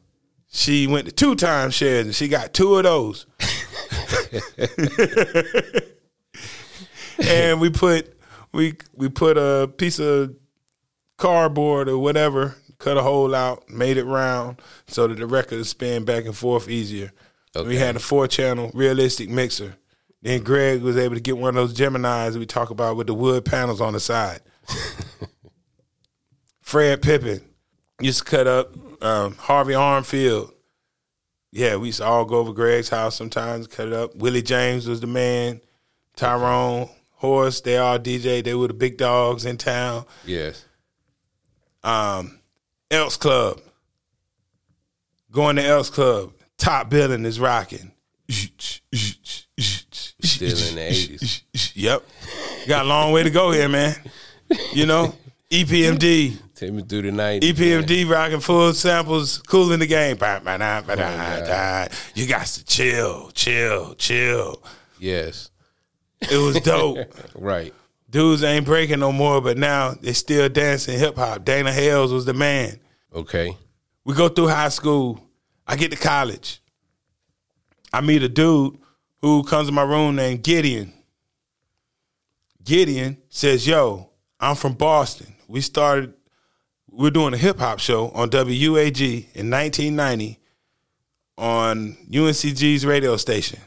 She 0.48 0.86
went 0.86 1.06
to 1.06 1.12
two 1.12 1.34
timeshares 1.34 2.02
and 2.02 2.14
she 2.14 2.28
got 2.28 2.52
two 2.52 2.76
of 2.76 2.84
those. 2.84 3.26
and 7.26 7.60
we 7.60 7.70
put 7.70 8.14
we 8.52 8.74
we 8.94 9.08
put 9.08 9.36
a 9.38 9.68
piece 9.68 9.98
of 9.98 10.36
cardboard 11.16 11.88
or 11.88 11.98
whatever, 11.98 12.56
cut 12.78 12.98
a 12.98 13.02
hole 13.02 13.34
out, 13.34 13.68
made 13.68 13.96
it 13.96 14.04
round 14.04 14.60
so 14.86 15.08
that 15.08 15.18
the 15.18 15.26
record 15.26 15.56
would 15.56 15.66
spin 15.66 16.04
back 16.04 16.26
and 16.26 16.36
forth 16.36 16.68
easier. 16.68 17.12
We 17.54 17.76
had 17.76 17.96
a 17.96 18.00
four 18.00 18.28
channel 18.28 18.70
realistic 18.72 19.28
mixer. 19.30 19.76
Then 20.22 20.42
Greg 20.42 20.82
was 20.82 20.96
able 20.96 21.14
to 21.14 21.20
get 21.20 21.38
one 21.38 21.50
of 21.50 21.54
those 21.54 21.74
Geminis 21.74 22.36
we 22.36 22.46
talk 22.46 22.70
about 22.70 22.96
with 22.96 23.06
the 23.06 23.14
wood 23.14 23.44
panels 23.44 23.80
on 23.80 23.94
the 23.94 24.00
side. 24.00 24.40
Fred 26.68 27.00
Pippin 27.00 27.40
used 27.98 28.18
to 28.18 28.24
cut 28.24 28.46
up 28.46 29.02
um, 29.02 29.36
Harvey 29.36 29.72
Armfield. 29.72 30.52
Yeah, 31.50 31.76
we 31.76 31.86
used 31.86 32.00
to 32.00 32.04
all 32.04 32.26
go 32.26 32.40
over 32.40 32.52
Greg's 32.52 32.90
house 32.90 33.16
sometimes, 33.16 33.66
cut 33.66 33.86
it 33.86 33.94
up. 33.94 34.14
Willie 34.16 34.42
James 34.42 34.86
was 34.86 35.00
the 35.00 35.06
man. 35.06 35.62
Tyrone, 36.14 36.90
Horace, 37.12 37.62
they 37.62 37.78
all 37.78 37.98
DJ. 37.98 38.44
They 38.44 38.52
were 38.52 38.68
the 38.68 38.74
big 38.74 38.98
dogs 38.98 39.46
in 39.46 39.56
town. 39.56 40.04
Yes. 40.26 40.66
Um, 41.82 42.38
Elks 42.90 43.16
Club. 43.16 43.62
Going 45.32 45.56
to 45.56 45.64
Elks 45.64 45.88
Club. 45.88 46.34
Top 46.58 46.90
billing 46.90 47.24
is 47.24 47.40
rocking. 47.40 47.92
Still 48.28 48.58
in 49.62 50.74
the 50.74 50.90
80s. 50.90 51.42
Yep. 51.74 52.02
Got 52.66 52.84
a 52.84 52.88
long 52.88 53.12
way 53.12 53.22
to 53.22 53.30
go 53.30 53.52
here, 53.52 53.70
man. 53.70 53.96
You 54.74 54.84
know, 54.84 55.14
EPMD. 55.50 56.42
Take 56.58 56.72
me 56.72 56.82
through 56.82 57.02
the 57.02 57.10
90s. 57.10 57.44
E 57.44 57.52
man. 57.52 57.84
EPMD 57.84 58.10
rocking 58.10 58.40
full 58.40 58.72
samples, 58.72 59.38
cool 59.38 59.70
in 59.70 59.78
the 59.78 59.86
game. 59.86 60.16
Ba, 60.16 60.40
ba, 60.44 60.58
da, 60.58 60.80
ba, 60.82 60.96
da, 60.96 61.86
Oh. 61.88 61.96
You 62.16 62.26
got 62.26 62.46
to 62.46 62.64
chill, 62.64 63.30
chill, 63.30 63.94
chill. 63.94 64.60
Yes. 64.98 65.50
It 66.20 66.36
was 66.36 66.58
dope. 66.60 66.98
Right. 67.36 67.72
Dudes 68.10 68.42
ain't 68.42 68.64
breaking 68.64 68.98
no 68.98 69.12
more, 69.12 69.40
but 69.40 69.56
now 69.56 69.92
they 69.92 70.12
still 70.14 70.48
dancing 70.48 70.98
hip 70.98 71.14
hop. 71.14 71.44
Dana 71.44 71.72
Hales 71.72 72.12
was 72.12 72.24
the 72.24 72.34
man. 72.34 72.80
Okay. 73.14 73.56
We 74.04 74.14
go 74.14 74.28
through 74.28 74.48
high 74.48 74.70
school. 74.70 75.20
I 75.64 75.76
get 75.76 75.92
to 75.92 75.96
college. 75.96 76.60
I 77.92 78.00
meet 78.00 78.24
a 78.24 78.28
dude 78.28 78.78
who 79.20 79.44
comes 79.44 79.68
to 79.68 79.72
my 79.72 79.82
room 79.82 80.16
named 80.16 80.42
Gideon. 80.42 80.92
Gideon 82.64 83.18
says, 83.28 83.64
Yo, 83.64 84.10
I'm 84.40 84.56
from 84.56 84.72
Boston. 84.72 85.34
We 85.46 85.60
started, 85.60 86.14
we're 86.98 87.10
doing 87.10 87.32
a 87.32 87.38
hip 87.38 87.58
hop 87.58 87.78
show 87.78 88.08
on 88.10 88.28
WAG 88.30 89.00
in 89.00 89.50
1990 89.50 90.38
on 91.38 91.96
UNCG's 92.10 92.84
radio 92.84 93.16
station. 93.16 93.60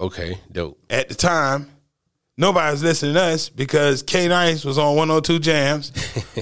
Okay. 0.00 0.38
Dope. 0.50 0.78
At 0.90 1.08
the 1.08 1.14
time, 1.14 1.70
nobody 2.36 2.70
was 2.72 2.82
listening 2.82 3.14
to 3.14 3.22
us 3.22 3.48
because 3.48 4.02
K 4.02 4.28
Nice 4.28 4.64
was 4.64 4.76
on 4.78 4.96
102 4.96 5.38
Jams, 5.38 5.92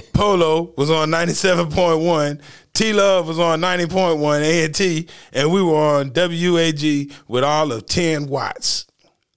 Polo 0.12 0.72
was 0.76 0.90
on 0.90 1.10
97.1, 1.10 2.40
T 2.74 2.92
Love 2.92 3.28
was 3.28 3.38
on 3.38 3.60
90.1 3.60 4.40
A&T, 4.42 5.08
and 5.32 5.52
we 5.52 5.62
were 5.62 5.76
on 5.76 6.12
WAG 6.14 7.12
with 7.28 7.44
all 7.44 7.72
of 7.72 7.86
10 7.86 8.26
watts. 8.26 8.86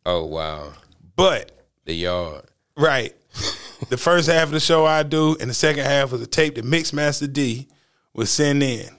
Oh, 0.05 0.25
wow. 0.25 0.74
But, 1.15 1.51
The 1.86 1.93
yard. 1.93 2.45
right, 2.77 3.13
the 3.88 3.98
first 3.98 4.29
half 4.29 4.43
of 4.43 4.51
the 4.51 4.59
show 4.59 4.86
I 4.86 5.03
do, 5.03 5.38
and 5.39 5.50
the 5.50 5.53
second 5.53 5.86
half 5.86 6.12
was 6.12 6.21
a 6.21 6.27
tape 6.27 6.55
that 6.55 6.65
Mixmaster 6.65 7.31
D 7.31 7.67
was 8.13 8.29
send 8.29 8.62
in. 8.62 8.89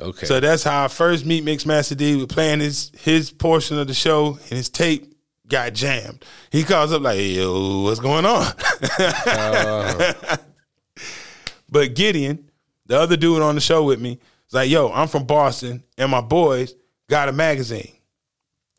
Okay. 0.00 0.26
So 0.26 0.38
that's 0.38 0.62
how 0.62 0.84
I 0.84 0.88
first 0.88 1.26
meet 1.26 1.44
Mixmaster 1.44 1.96
D. 1.96 2.16
We're 2.16 2.26
playing 2.26 2.60
his 2.60 2.92
his 3.00 3.30
portion 3.30 3.78
of 3.78 3.88
the 3.88 3.94
show, 3.94 4.38
and 4.42 4.50
his 4.50 4.68
tape 4.68 5.12
got 5.48 5.72
jammed. 5.72 6.24
He 6.50 6.62
calls 6.62 6.92
up 6.92 7.02
like, 7.02 7.18
"Yo, 7.18 7.82
what's 7.82 8.00
going 8.00 8.24
on?" 8.24 8.46
Uh-huh. 8.46 10.36
but 11.68 11.94
Gideon, 11.94 12.50
the 12.86 12.98
other 12.98 13.16
dude 13.16 13.42
on 13.42 13.54
the 13.54 13.60
show 13.60 13.84
with 13.84 14.00
me, 14.00 14.18
It's 14.44 14.54
like, 14.54 14.70
yo, 14.70 14.90
I'm 14.90 15.08
from 15.08 15.24
Boston, 15.24 15.82
and 15.96 16.10
my 16.10 16.20
boys 16.20 16.74
got 17.08 17.28
a 17.28 17.32
magazine. 17.32 17.92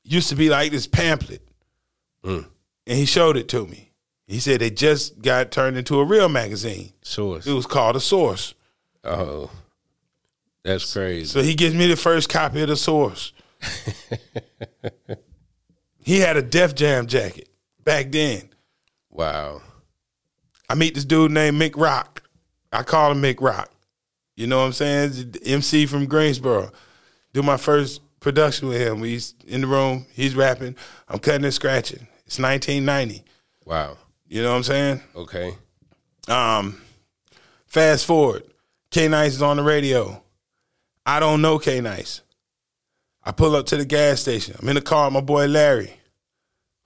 Used 0.04 0.30
to 0.30 0.36
be 0.36 0.50
like 0.50 0.72
this 0.72 0.88
pamphlet, 0.88 1.48
mm. 2.24 2.46
and 2.88 2.98
he 2.98 3.06
showed 3.06 3.38
it 3.38 3.50
to 3.50 3.68
me. 3.68 3.89
He 4.30 4.40
said 4.40 4.62
they 4.62 4.70
just 4.70 5.24
got 5.24 5.50
turned 5.50 5.76
into 5.76 6.00
a 6.00 6.06
real 6.06 6.30
magazine. 6.30 6.94
Source. 7.02 7.48
It 7.48 7.54
was 7.54 7.66
called 7.66 7.96
a 7.96 8.00
Source. 8.00 8.54
Oh, 9.04 9.50
that's 10.64 10.94
crazy. 10.94 11.26
So 11.26 11.42
he 11.42 11.56
gives 11.56 11.74
me 11.74 11.88
the 11.88 11.96
first 11.96 12.30
copy 12.30 12.62
of 12.62 12.70
the 12.70 12.76
Source. 12.76 13.34
he 16.04 16.20
had 16.20 16.38
a 16.38 16.44
Def 16.44 16.76
Jam 16.76 17.08
jacket 17.08 17.50
back 17.84 18.12
then. 18.12 18.50
Wow. 19.10 19.64
I 20.70 20.76
meet 20.76 20.94
this 20.94 21.06
dude 21.06 21.32
named 21.32 21.60
Mick 21.60 21.74
Rock. 21.76 22.22
I 22.72 22.84
call 22.84 23.14
him 23.14 23.24
Mick 23.24 23.42
Rock. 23.42 23.72
You 24.36 24.46
know 24.46 24.60
what 24.60 24.66
I'm 24.66 24.74
saying? 24.74 25.38
MC 25.44 25.88
from 25.88 26.06
Greensboro. 26.06 26.70
Do 27.34 27.42
my 27.42 27.58
first 27.58 28.02
production 28.20 28.68
with 28.68 28.80
him. 28.80 29.02
He's 29.02 29.34
in 29.48 29.62
the 29.62 29.68
room. 29.68 30.06
He's 30.14 30.36
rapping. 30.36 30.76
I'm 31.08 31.18
cutting 31.18 31.46
and 31.46 31.54
scratching. 31.54 32.08
It's 32.28 32.38
1990. 32.38 33.26
Wow. 33.66 33.98
You 34.30 34.44
know 34.44 34.52
what 34.52 34.58
I'm 34.58 34.64
saying? 34.64 35.02
Okay. 35.16 35.56
Um, 36.28 36.80
fast 37.66 38.06
forward. 38.06 38.44
K 38.92 39.08
Nice 39.08 39.34
is 39.34 39.42
on 39.42 39.58
the 39.58 39.64
radio. 39.64 40.22
I 41.04 41.20
don't 41.20 41.42
know 41.42 41.58
K 41.58 41.82
Nice. 41.82 42.22
I 43.24 43.32
pull 43.32 43.56
up 43.56 43.66
to 43.68 43.78
the 43.78 43.86
gas 43.86 44.22
station. 44.22 44.56
I'm 44.60 44.70
in 44.70 44.76
the 44.76 44.82
car 44.82 45.06
with 45.06 45.16
my 45.16 45.22
boy 45.22 45.48
Larry. 45.48 46.00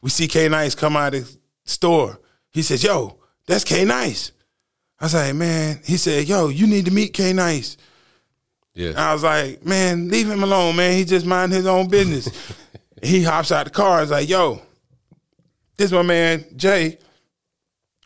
We 0.02 0.10
see 0.10 0.30
K 0.30 0.48
Nice 0.48 0.74
come 0.74 0.96
out 0.96 1.14
of 1.14 1.26
the 1.26 1.38
store. 1.66 2.18
He 2.52 2.62
says, 2.62 2.82
Yo, 2.82 3.18
that's 3.46 3.66
K 3.66 3.84
Nice. 3.84 4.32
I 5.02 5.06
was 5.06 5.14
like, 5.14 5.36
Man, 5.36 5.82
he 5.84 5.98
said, 5.98 6.26
Yo, 6.26 6.48
you 6.48 6.66
need 6.66 6.86
to 6.86 6.92
meet 6.92 7.14
K 7.14 7.34
Nice. 7.34 7.76
Yeah. 8.74 8.94
I 8.96 9.12
was 9.12 9.24
like, 9.24 9.66
Man, 9.66 10.08
leave 10.08 10.30
him 10.30 10.44
alone, 10.44 10.78
man. 10.78 10.96
He 10.98 11.04
just 11.04 11.26
mind 11.26 11.52
his 11.52 11.68
own 11.68 11.90
business. 11.90 12.30
he 13.04 13.22
hops 13.22 13.52
out 13.52 13.66
the 13.66 13.70
car 13.70 13.98
and 13.98 14.06
is 14.06 14.12
like, 14.12 14.30
Yo, 14.30 14.62
this 15.76 15.92
my 15.92 16.04
man, 16.04 16.46
Jay. 16.56 17.00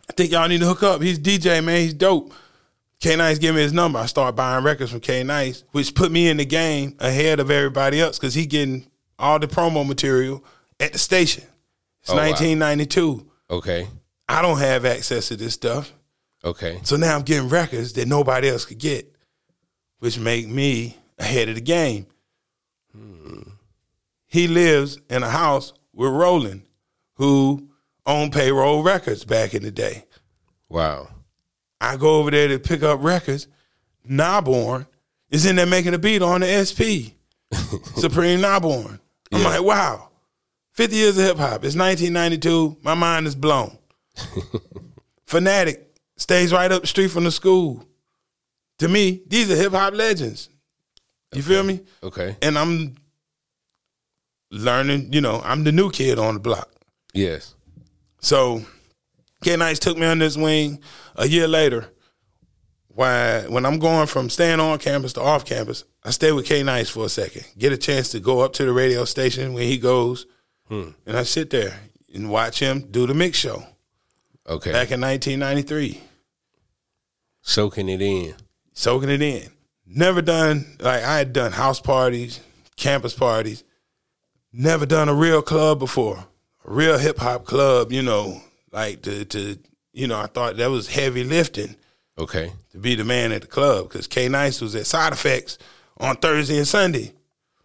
I 0.09 0.13
think 0.13 0.31
y'all 0.31 0.47
need 0.47 0.59
to 0.61 0.65
hook 0.67 0.83
up. 0.83 1.01
He's 1.01 1.19
DJ, 1.19 1.63
man. 1.63 1.81
He's 1.81 1.93
dope. 1.93 2.33
K 2.99 3.15
Nice 3.15 3.37
gave 3.37 3.53
me 3.53 3.61
his 3.61 3.73
number. 3.73 3.99
I 3.99 4.05
started 4.07 4.35
buying 4.35 4.63
records 4.63 4.91
from 4.91 5.01
K 5.01 5.23
Nice, 5.23 5.63
which 5.71 5.93
put 5.93 6.11
me 6.11 6.29
in 6.29 6.37
the 6.37 6.45
game 6.45 6.95
ahead 6.99 7.39
of 7.39 7.51
everybody 7.51 7.99
else 8.01 8.17
because 8.17 8.33
he 8.33 8.45
getting 8.45 8.87
all 9.19 9.37
the 9.37 9.47
promo 9.47 9.85
material 9.87 10.43
at 10.79 10.93
the 10.93 10.99
station. 10.99 11.43
It's 12.01 12.09
Oh, 12.09 12.15
wow. 12.15 12.29
1992. 12.29 13.29
Okay. 13.49 13.87
I 14.29 14.41
don't 14.41 14.57
have 14.59 14.85
access 14.85 15.27
to 15.27 15.35
this 15.35 15.53
stuff. 15.53 15.93
Okay. 16.43 16.79
So 16.83 16.95
now 16.95 17.15
I'm 17.15 17.23
getting 17.23 17.49
records 17.49 17.93
that 17.93 18.07
nobody 18.07 18.49
else 18.49 18.65
could 18.65 18.77
get, 18.79 19.13
which 19.99 20.17
make 20.17 20.47
me 20.47 20.97
ahead 21.19 21.49
of 21.49 21.55
the 21.55 21.61
game. 21.61 22.07
Hmm. 22.95 23.41
He 24.25 24.47
lives 24.47 24.99
in 25.09 25.23
a 25.23 25.29
house 25.29 25.73
with 25.93 26.11
Roland, 26.11 26.63
who 27.15 27.66
owned 28.07 28.33
payroll 28.33 28.81
records 28.81 29.23
back 29.25 29.53
in 29.53 29.61
the 29.61 29.69
day. 29.71 30.05
Wow. 30.69 31.09
I 31.79 31.95
go 31.97 32.15
over 32.19 32.31
there 32.31 32.47
to 32.47 32.57
pick 32.57 32.81
up 32.81 33.03
records. 33.03 33.47
Naborn 34.03 34.87
is 35.29 35.45
in 35.45 35.57
there 35.57 35.65
making 35.67 35.93
a 35.93 35.99
beat 35.99 36.21
on 36.23 36.41
the 36.41 36.65
SP. 36.65 37.13
Supreme 37.97 38.41
Naborn. 38.41 38.99
I'm 39.31 39.41
Yeah. 39.41 39.47
like, 39.49 39.63
wow. 39.63 40.09
50 40.73 40.95
years 40.95 41.17
of 41.17 41.25
hip 41.25 41.37
hop. 41.37 41.63
It's 41.65 41.75
1992. 41.75 42.77
My 42.81 42.93
mind 42.95 43.27
is 43.27 43.35
blown. 43.35 43.77
Fanatic 45.25 45.95
stays 46.15 46.51
right 46.53 46.71
up 46.71 46.81
the 46.81 46.87
street 46.87 47.09
from 47.11 47.25
the 47.25 47.31
school. 47.31 47.83
To 48.79 48.87
me, 48.87 49.21
these 49.27 49.51
are 49.51 49.55
hip 49.55 49.73
hop 49.73 49.93
legends. 49.93 50.49
You 51.33 51.41
feel 51.41 51.63
me? 51.63 51.81
Okay. 52.03 52.37
And 52.41 52.57
I'm 52.57 52.95
learning, 54.51 55.11
you 55.13 55.21
know, 55.21 55.41
I'm 55.43 55.63
the 55.63 55.71
new 55.71 55.91
kid 55.91 56.17
on 56.19 56.35
the 56.35 56.39
block. 56.39 56.69
Yes. 57.13 57.55
So 58.19 58.63
K 59.43 59.55
Nice 59.55 59.79
took 59.79 59.97
me 59.97 60.05
on 60.05 60.19
this 60.19 60.37
wing 60.37 60.79
a 61.15 61.27
year 61.27 61.47
later. 61.47 61.87
Why 62.87 63.41
when 63.47 63.65
I'm 63.65 63.79
going 63.79 64.07
from 64.07 64.29
staying 64.29 64.59
on 64.59 64.79
campus 64.79 65.13
to 65.13 65.21
off 65.21 65.45
campus, 65.45 65.83
I 66.03 66.09
stay 66.11 66.31
with 66.31 66.45
K 66.45 66.63
Nice 66.63 66.89
for 66.89 67.05
a 67.05 67.09
second. 67.09 67.45
Get 67.57 67.71
a 67.73 67.77
chance 67.77 68.09
to 68.09 68.19
go 68.19 68.39
up 68.39 68.53
to 68.53 68.65
the 68.65 68.73
radio 68.73 69.05
station 69.05 69.53
when 69.53 69.63
he 69.67 69.77
goes. 69.77 70.25
Hmm. 70.67 70.89
And 71.05 71.15
I 71.17 71.23
sit 71.23 71.49
there 71.51 71.79
and 72.13 72.29
watch 72.29 72.59
him 72.59 72.87
do 72.91 73.05
the 73.07 73.13
mix 73.13 73.37
show 73.37 73.63
Okay. 74.49 74.71
back 74.71 74.91
in 74.91 74.99
1993. 75.01 76.01
Soaking 77.41 77.89
it 77.89 78.01
in. 78.01 78.33
soaking 78.73 79.09
it 79.09 79.21
in. 79.21 79.49
Never 79.85 80.21
done 80.21 80.75
like 80.79 81.03
I 81.03 81.17
had 81.19 81.31
done 81.33 81.53
house 81.53 81.79
parties, 81.79 82.41
campus 82.75 83.13
parties. 83.13 83.63
Never 84.51 84.85
done 84.85 85.07
a 85.07 85.13
real 85.13 85.41
club 85.41 85.79
before, 85.79 86.25
real 86.67 86.97
hip 86.97 87.17
hop 87.17 87.45
club. 87.45 87.91
You 87.91 88.03
know, 88.03 88.41
like 88.71 89.01
to 89.03 89.25
to 89.25 89.57
you 89.93 90.07
know 90.07 90.19
I 90.19 90.27
thought 90.27 90.57
that 90.57 90.67
was 90.69 90.87
heavy 90.87 91.23
lifting 91.23 91.75
Okay. 92.19 92.51
to 92.71 92.77
be 92.77 92.95
the 92.95 93.03
man 93.03 93.31
at 93.31 93.41
the 93.41 93.47
club 93.47 93.89
because 93.89 94.07
K 94.07 94.27
Nice 94.29 94.61
was 94.61 94.75
at 94.75 94.85
Side 94.85 95.13
Effects 95.13 95.57
on 95.97 96.15
Thursday 96.17 96.57
and 96.57 96.67
Sunday. 96.67 97.13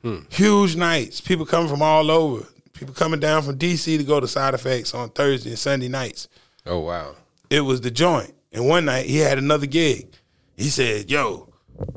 Hmm. 0.02 0.20
Huge 0.30 0.74
nights, 0.76 1.20
people 1.20 1.46
coming 1.46 1.68
from 1.68 1.82
all 1.82 2.10
over. 2.10 2.46
People 2.72 2.94
coming 2.94 3.20
down 3.20 3.42
from 3.42 3.58
DC 3.58 3.96
to 3.98 4.02
go 4.04 4.18
to 4.18 4.26
Side 4.26 4.54
Effects 4.54 4.94
on 4.94 5.10
Thursday 5.10 5.50
and 5.50 5.58
Sunday 5.58 5.86
nights 5.88 6.26
Oh 6.66 6.80
wow. 6.80 7.14
it 7.50 7.60
was 7.60 7.80
the 7.80 7.90
joint. 7.90 8.34
And 8.52 8.66
one 8.68 8.84
night 8.86 9.06
he 9.06 9.18
had 9.18 9.38
another 9.38 9.66
gig. 9.66 10.08
He 10.56 10.68
said, 10.68 11.10
"Yo, 11.10 11.48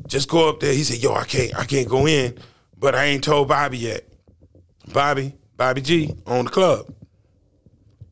just 0.08 0.30
go 0.30 0.48
up 0.50 0.60
there." 0.60 0.74
He 0.74 0.84
said, 0.84 0.98
"Yo, 1.04 1.14
I 1.14 1.26
can't, 1.26 1.56
I 1.58 1.66
can't 1.66 1.88
go 1.90 2.08
in, 2.08 2.38
but 2.78 2.96
I 2.96 3.06
ain't 3.06 3.24
told 3.24 3.48
Bobby 3.50 3.78
yet." 3.80 4.04
Bobby, 4.94 5.34
Bobby 5.58 5.82
G, 5.82 6.14
on 6.26 6.46
the 6.46 6.52
club. 6.52 6.88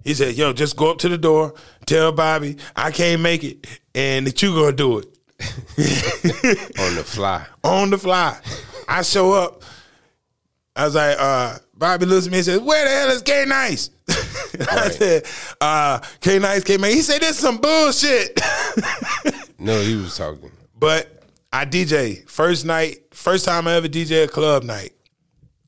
He 0.03 0.13
said, 0.13 0.35
"Yo, 0.35 0.53
just 0.53 0.75
go 0.75 0.91
up 0.91 0.97
to 0.99 1.09
the 1.09 1.17
door, 1.17 1.53
tell 1.85 2.11
Bobby 2.11 2.57
I 2.75 2.91
can't 2.91 3.21
make 3.21 3.43
it, 3.43 3.65
and 3.95 4.27
that 4.27 4.41
you 4.41 4.53
gonna 4.53 4.71
do 4.75 4.99
it 4.99 5.07
On 6.79 6.95
the 6.95 7.03
fly. 7.05 7.45
on 7.63 7.89
the 7.89 7.97
fly." 7.97 8.37
I 8.87 9.01
show 9.01 9.31
up. 9.33 9.63
I 10.75 10.85
was 10.85 10.95
like, 10.95 11.15
uh, 11.19 11.57
Bobby 11.75 12.05
looks 12.05 12.25
at 12.25 12.31
me 12.31 12.39
and 12.39 12.45
says, 12.45 12.59
Where 12.59 12.83
the 12.83 12.89
hell 12.89 13.09
is 13.11 13.21
K 13.21 13.45
Nice? 13.47 13.89
I 14.09 14.75
Right. 14.75 14.91
said, 14.93 15.25
uh, 15.61 15.99
K 16.19 16.39
Nice 16.39 16.63
came 16.63 16.83
in. 16.83 16.91
He 16.91 17.01
said, 17.01 17.21
This 17.21 17.31
is 17.31 17.37
some 17.39 17.57
bullshit. 17.57 18.39
No, 19.59 19.79
he 19.81 19.95
was 19.95 20.17
talking. 20.17 20.51
But 20.77 21.23
I 21.53 21.63
DJ 21.65 22.27
first 22.29 22.65
night, 22.65 22.97
first 23.11 23.45
time 23.45 23.65
I 23.67 23.75
ever 23.75 23.87
DJ 23.87 24.25
a 24.25 24.27
club 24.27 24.63
night, 24.63 24.91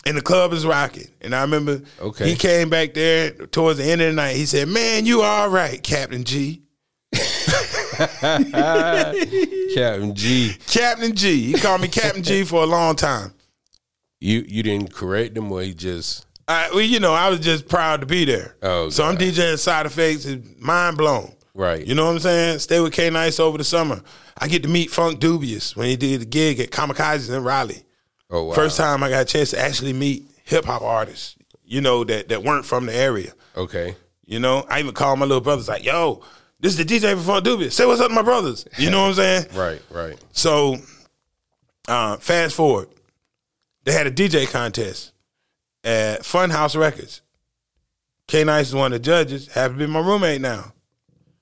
and 0.06 0.18
the 0.18 0.22
club 0.22 0.54
is 0.54 0.66
rocking. 0.66 1.08
And 1.22 1.34
I 1.36 1.42
remember 1.42 1.82
Okay. 2.00 2.30
he 2.30 2.36
came 2.36 2.70
back 2.70 2.94
there 2.94 3.32
towards 3.32 3.80
the 3.80 3.86
end 3.86 4.02
of 4.02 4.08
the 4.08 4.14
night. 4.14 4.36
He 4.36 4.46
said, 4.46 4.68
"Man, 4.68 5.06
you 5.06 5.22
all 5.22 5.50
right, 5.50 5.82
Captain 5.82 6.24
G." 6.24 6.62
Captain 9.74 10.14
G. 10.16 10.56
Captain 10.68 11.16
G. 11.16 11.52
He 11.52 11.54
called 11.54 11.82
me 11.82 11.88
Captain 11.88 12.24
G 12.24 12.44
for 12.44 12.64
a 12.64 12.66
long 12.66 12.96
time. 12.96 13.34
You 14.20 14.44
you 14.48 14.64
didn't 14.64 14.94
correct 14.94 15.38
him 15.38 15.52
or 15.52 15.62
he 15.62 15.74
just 15.74 16.26
I, 16.48 16.70
well, 16.72 16.82
you 16.82 17.00
know, 17.00 17.14
I 17.14 17.30
was 17.30 17.40
just 17.40 17.68
proud 17.68 18.02
to 18.02 18.06
be 18.06 18.24
there. 18.24 18.56
Oh, 18.62 18.90
so 18.90 19.04
I'm 19.04 19.18
DJing 19.18 19.58
side 19.58 19.88
effects, 19.88 20.28
mind 20.60 20.96
blown. 20.96 21.34
Right. 21.56 21.84
You 21.86 21.96
know 21.96 22.06
what 22.06 22.12
I'm 22.12 22.20
saying? 22.20 22.60
Stay 22.60 22.80
with 22.80 22.94
K 22.94 23.10
Nice 23.10 23.40
over 23.40 23.58
the 23.58 23.64
summer. 23.64 24.02
I 24.38 24.48
get 24.48 24.62
to 24.64 24.70
meet 24.70 24.90
Funkdoobiest 24.92 25.76
when 25.76 25.88
he 25.88 25.96
did 25.96 26.22
the 26.22 26.26
gig 26.26 26.60
at 26.60 26.70
Kamikazes 26.70 27.36
in 27.36 27.44
Raleigh. 27.44 27.84
Oh 28.30 28.46
wow. 28.46 28.54
First 28.56 28.78
time 28.78 29.04
I 29.04 29.10
got 29.10 29.22
a 29.22 29.26
chance 29.26 29.52
to 29.52 29.60
actually 29.60 29.94
meet 29.94 30.26
hip 30.44 30.66
hop 30.66 30.82
artists, 30.82 31.36
you 31.64 31.82
know, 31.82 32.04
that, 32.04 32.30
that 32.30 32.44
weren't 32.44 32.66
from 32.66 32.86
the 32.86 32.96
area. 32.96 33.34
Okay. 33.56 33.96
You 34.26 34.40
know, 34.40 34.66
I 34.70 34.80
even 34.80 34.94
called 34.94 35.20
my 35.20 35.26
little 35.26 35.42
brothers 35.42 35.68
like, 35.68 35.84
yo, 35.84 36.24
this 36.60 36.78
is 36.78 36.84
the 36.84 36.86
DJ 36.86 37.16
for 37.16 37.32
Funkdoobiest. 37.32 37.74
Say 37.74 37.86
what's 37.86 38.02
up 38.02 38.08
to 38.10 38.14
my 38.14 38.24
brothers. 38.24 38.66
You 38.78 38.90
know 38.90 39.02
what 39.02 39.10
I'm 39.10 39.14
saying? 39.14 39.46
Right, 39.54 39.82
right. 39.92 40.18
So, 40.32 40.78
uh, 41.88 42.18
fast 42.18 42.56
forward, 42.56 42.90
they 43.84 43.92
had 43.94 44.08
a 44.08 44.12
DJ 44.12 44.50
contest 44.52 45.12
at 45.84 46.22
Funhouse 46.22 46.78
Records. 46.78 47.22
K 48.28 48.44
Nice 48.44 48.70
is 48.70 48.76
one 48.76 48.92
of 48.92 49.00
the 49.02 49.06
judges. 49.06 49.48
Happens 49.50 49.80
to 49.80 49.86
be 49.86 49.92
my 49.94 50.00
roommate 50.00 50.42
now, 50.42 50.74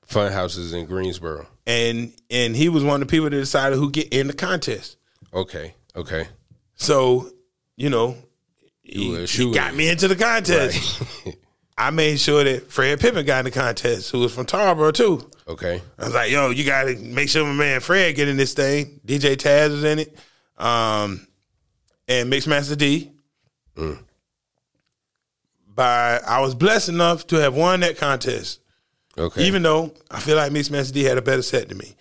Fun 0.06 0.32
is 0.32 0.74
in 0.74 0.86
Greensboro. 0.86 1.48
and 1.66 2.14
and 2.30 2.56
he 2.56 2.68
was 2.68 2.84
one 2.84 3.02
of 3.02 3.08
the 3.08 3.12
people 3.12 3.30
that 3.30 3.38
decided 3.38 3.78
who 3.78 3.90
get 3.90 4.10
in 4.14 4.28
the 4.28 4.34
contest. 4.34 4.98
Okay. 5.34 5.74
Okay. 5.96 6.28
So, 6.76 7.30
you 7.76 7.90
know, 7.90 8.18
You 8.84 9.16
he, 9.16 9.26
he 9.26 9.54
got 9.54 9.74
me 9.76 9.90
into 9.90 10.08
the 10.08 10.16
contest. 10.16 11.02
I 11.78 11.90
made 11.90 12.20
sure 12.20 12.44
that 12.44 12.72
Fred 12.72 13.00
Pippen 13.00 13.26
got 13.26 13.40
in 13.40 13.46
the 13.46 13.52
contest, 13.52 14.12
who 14.12 14.20
was 14.20 14.34
from 14.34 14.46
Tarboro 14.46 14.94
too. 14.94 15.28
Okay. 15.48 15.82
I 15.98 16.06
was 16.06 16.14
like, 16.14 16.32
yo, 16.32 16.50
you 16.52 16.64
gotta 16.64 16.96
make 16.96 17.30
sure 17.30 17.44
my 17.46 17.54
man 17.54 17.80
Fred 17.80 18.16
get 18.16 18.28
in 18.28 18.38
this 18.38 18.54
thing. 18.54 19.00
DJ 19.06 19.36
Taz 19.36 19.70
was 19.72 19.84
in 19.84 20.00
it. 20.00 20.16
Um, 20.58 21.26
and 22.08 22.32
Mixmaster 22.32 22.78
D. 22.78 23.12
By 25.76 26.20
I 26.28 26.40
was 26.42 26.54
blessed 26.54 26.90
enough 26.90 27.26
to 27.28 27.38
have 27.38 27.56
won 27.56 27.80
that 27.80 27.98
contest, 27.98 28.60
Okay. 29.18 29.44
even 29.44 29.64
though 29.64 29.94
I 30.12 30.20
feel 30.20 30.36
like 30.38 30.52
Mixmaster 30.52 30.92
D 30.94 31.04
had 31.04 31.18
a 31.18 31.22
better 31.22 31.42
set 31.42 31.70
than 31.70 31.80
me. 31.80 31.96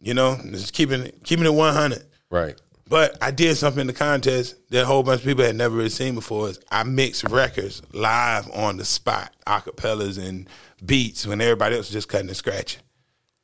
You 0.00 0.14
know, 0.14 0.36
just 0.50 0.72
keeping 0.72 1.02
it 1.02 1.22
keeping 1.22 1.46
it 1.46 1.54
one 1.54 1.72
hundred. 1.74 2.04
Right. 2.30 2.60
But 2.90 3.16
I 3.22 3.30
did 3.30 3.56
something 3.56 3.82
in 3.82 3.86
the 3.86 3.92
contest 3.92 4.56
that 4.70 4.82
a 4.82 4.86
whole 4.86 5.04
bunch 5.04 5.20
of 5.20 5.26
people 5.26 5.44
had 5.44 5.54
never 5.54 5.76
really 5.76 5.90
seen 5.90 6.16
before. 6.16 6.48
Is 6.48 6.58
I 6.72 6.82
mixed 6.82 7.22
records 7.22 7.80
live 7.92 8.50
on 8.50 8.78
the 8.78 8.84
spot, 8.84 9.32
acapellas 9.46 10.18
and 10.18 10.48
beats 10.84 11.24
when 11.24 11.40
everybody 11.40 11.76
else 11.76 11.86
was 11.86 11.92
just 11.92 12.08
cutting 12.08 12.26
and 12.26 12.36
scratching. 12.36 12.82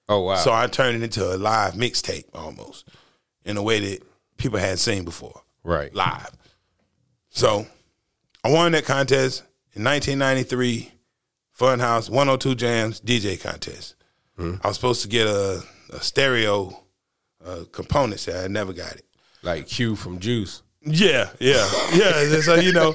Oh 0.08 0.22
wow. 0.22 0.34
So 0.34 0.52
I 0.52 0.66
turned 0.66 0.96
it 0.96 1.04
into 1.04 1.32
a 1.32 1.36
live 1.38 1.74
mixtape 1.74 2.24
almost 2.34 2.88
in 3.44 3.56
a 3.56 3.62
way 3.62 3.78
that 3.78 4.02
people 4.36 4.58
hadn't 4.58 4.78
seen 4.78 5.04
before. 5.04 5.40
right. 5.62 5.94
Live. 5.94 6.32
So 7.30 7.68
I 8.42 8.50
won 8.50 8.72
that 8.72 8.84
contest 8.84 9.44
in 9.74 9.84
1993, 9.84 10.90
Funhouse 11.56 12.10
102 12.10 12.56
Jams 12.56 13.00
DJ 13.00 13.40
contest. 13.40 13.94
I 14.38 14.68
was 14.68 14.74
supposed 14.76 15.02
to 15.02 15.08
get 15.08 15.28
a, 15.28 15.62
a 15.92 16.00
stereo 16.00 16.82
uh, 17.44 17.60
component 17.70 18.18
set. 18.20 18.44
I 18.44 18.48
never 18.48 18.72
got 18.72 18.96
it. 18.96 19.04
Like 19.46 19.68
Q 19.68 19.94
from 19.94 20.18
Juice. 20.18 20.62
Yeah, 20.82 21.30
yeah, 21.38 21.70
yeah. 21.94 22.40
so 22.40 22.56
you 22.56 22.72
know, 22.72 22.94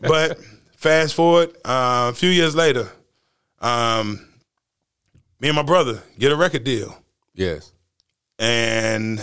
but 0.00 0.38
fast 0.76 1.14
forward 1.14 1.50
uh, 1.64 2.10
a 2.10 2.14
few 2.14 2.28
years 2.28 2.54
later, 2.54 2.90
um, 3.60 4.28
me 5.40 5.48
and 5.48 5.56
my 5.56 5.62
brother 5.62 6.02
get 6.18 6.30
a 6.30 6.36
record 6.36 6.64
deal, 6.64 6.96
Yes. 7.34 7.72
and 8.38 9.18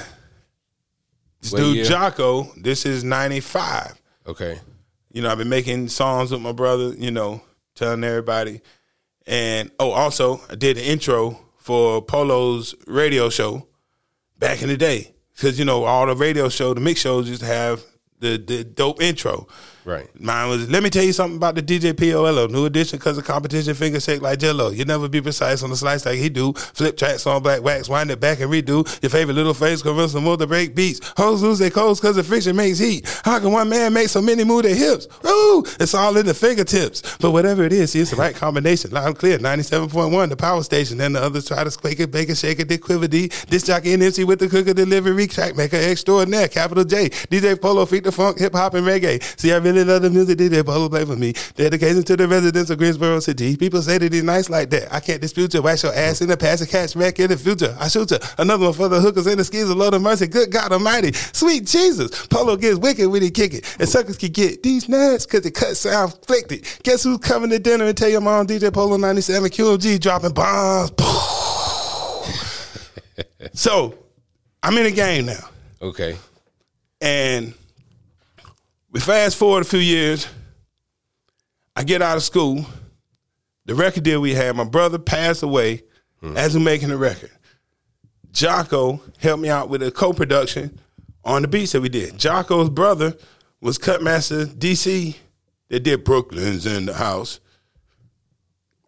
this 1.42 1.52
dude 1.52 1.76
year? 1.78 1.86
Jocko, 1.86 2.52
this 2.58 2.86
is 2.86 3.04
'95. 3.04 4.02
Okay. 4.28 4.60
You 5.12 5.22
know, 5.22 5.32
I've 5.32 5.38
been 5.38 5.50
making 5.50 5.90
songs 5.90 6.32
with 6.32 6.42
my 6.42 6.52
brother. 6.52 6.94
You 6.96 7.12
know, 7.12 7.42
telling 7.76 8.04
everybody, 8.04 8.62
and 9.28 9.70
oh, 9.80 9.92
also 9.92 10.42
I 10.50 10.56
did 10.56 10.78
the 10.78 10.88
intro 10.88 11.40
for 11.58 12.02
Polo's 12.02 12.74
radio 12.88 13.30
show 13.30 13.68
back 14.38 14.62
in 14.64 14.70
the 14.70 14.78
day 14.78 15.14
because 15.40 15.58
you 15.58 15.64
know 15.64 15.86
all 15.86 16.06
the 16.06 16.16
radio 16.16 16.50
show, 16.50 16.74
the 16.74 16.82
mix 16.82 17.00
shows 17.00 17.40
to 17.40 17.46
have 17.46 17.84
the 18.20 18.38
the 18.38 18.64
dope 18.64 19.02
intro. 19.02 19.48
Right. 19.90 20.08
Mine 20.22 20.50
was, 20.50 20.70
let 20.70 20.84
me 20.84 20.92
tell 20.92 21.04
you 21.04 21.14
something 21.14 21.38
about 21.38 21.56
the 21.56 21.64
DJ 21.64 21.98
POLO. 21.98 22.46
New 22.46 22.66
edition 22.66 23.00
because 23.00 23.18
of 23.18 23.26
competition, 23.26 23.74
finger 23.74 24.00
shake 24.00 24.22
like 24.22 24.38
jello. 24.38 24.70
You 24.70 24.86
never 24.86 25.10
be 25.10 25.20
precise 25.20 25.64
on 25.64 25.72
the 25.72 25.76
slice 25.76 26.06
like 26.06 26.20
he 26.20 26.30
do. 26.30 26.54
Flip 26.54 26.96
tracks 26.96 27.26
on 27.26 27.42
black 27.42 27.64
wax, 27.64 27.90
wind 27.90 28.12
it 28.12 28.20
back 28.20 28.40
and 28.40 28.52
redo. 28.52 28.86
Your 29.02 29.10
favorite 29.10 29.34
little 29.34 29.56
face, 29.56 29.82
convince 29.82 30.14
them 30.14 30.26
more 30.26 30.38
to 30.38 30.46
break 30.46 30.76
beats. 30.76 31.02
Hoes 31.18 31.42
lose 31.42 31.58
their 31.58 31.72
codes 31.72 32.00
because 32.00 32.18
the 32.18 32.24
friction 32.24 32.56
makes 32.56 32.78
heat. 32.78 33.22
How 33.26 33.40
can 33.40 33.52
one 33.52 33.68
man 33.68 33.92
make 33.92 34.10
so 34.10 34.22
many 34.22 34.44
move 34.44 34.62
their 34.62 34.76
hips? 34.76 35.08
Ooh, 35.26 35.66
it's 35.80 35.96
all 35.96 36.16
in 36.18 36.28
the 36.28 36.36
fingertips. 36.36 37.18
But 37.18 37.32
whatever 37.32 37.64
it 37.64 37.74
is, 37.74 37.94
see, 37.94 38.02
it's 38.02 38.12
the 38.12 38.18
right 38.18 38.36
combination. 38.36 38.92
Loud 38.92 39.08
and 39.08 39.18
clear, 39.18 39.40
97.1, 39.40 40.30
the 40.30 40.38
power 40.38 40.62
station. 40.62 41.02
And 41.02 41.16
the 41.16 41.24
others 41.24 41.48
try 41.48 41.64
to 41.64 41.72
squeak 41.72 42.00
it, 42.00 42.12
bake 42.12 42.30
it, 42.30 42.38
shake 42.38 42.60
it, 42.60 42.82
quiver 42.84 43.08
D. 43.08 43.32
This 43.48 43.64
jockey 43.64 43.94
and 43.94 44.04
with 44.04 44.38
the 44.38 44.50
cooker 44.50 44.76
delivery, 44.76 45.26
track 45.26 45.58
maker 45.58 45.78
extraordinaire, 45.78 46.48
capital 46.48 46.84
J. 46.84 47.10
DJ 47.10 47.60
Polo, 47.60 47.88
feet 47.88 48.04
the 48.04 48.12
funk, 48.12 48.38
hip 48.38 48.54
hop, 48.54 48.76
and 48.76 48.86
reggae. 48.86 49.24
See, 49.40 49.52
I 49.52 49.58
really 49.58 49.79
the 49.88 50.10
music 50.10 50.38
DJ 50.38 50.66
Polo 50.66 50.90
play 50.90 51.06
for 51.06 51.16
me. 51.16 51.34
Dedication 51.56 52.04
to 52.04 52.18
the 52.18 52.28
residents 52.28 52.70
of 52.70 52.78
Greensboro 52.78 53.20
City. 53.20 53.56
People 53.58 53.82
say 53.82 53.98
that 53.98 54.12
he's 54.12 54.24
nice 54.24 54.50
like 54.50 54.70
that. 54.72 54.94
I 54.94 55.00
can't 55.00 55.22
dispute 55.22 55.54
you. 55.54 55.62
Wax 55.62 55.84
your 55.84 55.94
ass 55.94 56.22
in 56.22 56.30
the 56.30 56.38
past 56.38 56.62
and 56.62 56.70
catch 56.70 56.96
wreck 56.96 57.20
in 57.20 57.30
the 57.30 57.38
future. 57.38 57.76
I 57.80 57.88
shoot 57.88 58.12
you. 58.12 58.18
Another 58.38 58.66
one 58.66 58.74
for 58.74 58.90
the 58.90 59.00
hookers 59.00 59.28
and 59.28 59.40
the 59.40 59.44
skis. 59.44 59.70
A 59.70 59.76
Lord 59.76 59.94
of 59.94 60.02
mercy. 60.02 60.28
Good 60.28 60.52
God 60.52 60.72
Almighty. 60.72 61.14
Sweet 61.14 61.66
Jesus. 61.66 62.28
Polo 62.28 62.56
gets 62.58 62.78
wicked 62.78 63.08
when 63.08 63.22
he 63.22 63.32
kick 63.32 63.54
it. 63.54 63.76
And 63.80 63.88
suckers 63.88 64.18
can 64.18 64.32
get 64.32 64.64
these 64.64 64.90
nuts 64.90 65.26
because 65.26 65.46
it 65.46 65.52
cut 65.52 65.78
sound 65.78 66.14
afflicted. 66.14 66.66
Guess 66.84 67.04
who's 67.04 67.20
coming 67.20 67.50
to 67.50 67.60
dinner 67.60 67.86
and 67.86 67.98
tell 67.98 68.10
your 68.10 68.22
mom 68.22 68.48
DJ 68.48 68.74
Polo 68.74 68.98
97 68.98 69.50
QMG 69.50 70.00
dropping 70.00 70.34
bombs. 70.34 70.92
so 73.54 73.96
I'm 74.62 74.78
in 74.78 74.84
the 74.84 74.92
game 74.92 75.26
now. 75.28 75.50
Okay. 75.82 76.18
And 77.02 77.54
we 78.92 79.00
fast 79.00 79.38
forward 79.38 79.62
a 79.62 79.66
few 79.66 79.80
years. 79.80 80.28
I 81.76 81.84
get 81.84 82.02
out 82.02 82.18
of 82.18 82.24
school. 82.24 82.66
The 83.66 83.76
record 83.76 84.04
deal 84.04 84.20
we 84.20 84.34
had, 84.34 84.56
my 84.56 84.64
brother 84.64 84.98
passed 84.98 85.44
away 85.44 85.84
hmm. 86.22 86.36
as 86.36 86.56
we're 86.56 86.64
making 86.64 86.90
the 86.90 86.98
record. 86.98 87.32
Jocko 88.32 89.02
helped 89.20 89.42
me 89.42 89.50
out 89.50 89.70
with 89.70 89.84
a 89.84 89.92
co-production 89.92 90.80
on 91.24 91.42
the 91.42 91.48
beats 91.48 91.74
that 91.74 91.82
we 91.82 91.90
did. 91.90 92.18
Jocko's 92.18 92.70
brother 92.70 93.16
was 93.62 93.78
Cutmaster 93.78 94.46
DC 94.46 95.16
that 95.70 95.82
did 95.82 96.04
Brooklyn's 96.04 96.66
in 96.66 96.86
the 96.86 96.94
house. 96.94 97.40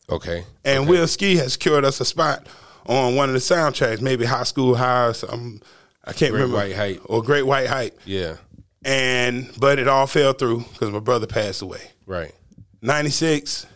Okay. 0.09 0.43
And 0.65 0.87
Will 0.87 1.07
Ski 1.07 1.37
has 1.37 1.53
secured 1.53 1.85
us 1.85 1.99
a 2.01 2.05
spot 2.05 2.47
on 2.85 3.15
one 3.15 3.29
of 3.29 3.33
the 3.33 3.39
soundtracks, 3.39 4.01
maybe 4.01 4.25
High 4.25 4.43
School 4.43 4.75
High 4.75 5.07
or 5.07 5.13
something. 5.13 5.61
I 6.03 6.13
can't 6.13 6.31
Great 6.31 6.41
remember. 6.41 6.57
White 6.57 6.75
Hype. 6.75 7.01
Or 7.05 7.21
Great 7.21 7.43
White 7.43 7.67
Hype. 7.67 7.99
Yeah. 8.05 8.37
And 8.83 9.49
but 9.59 9.77
it 9.79 9.87
all 9.87 10.07
fell 10.07 10.33
through 10.33 10.59
because 10.73 10.89
my 10.91 10.99
brother 10.99 11.27
passed 11.27 11.61
away. 11.61 11.81
Right. 12.05 12.33
96, 12.81 13.67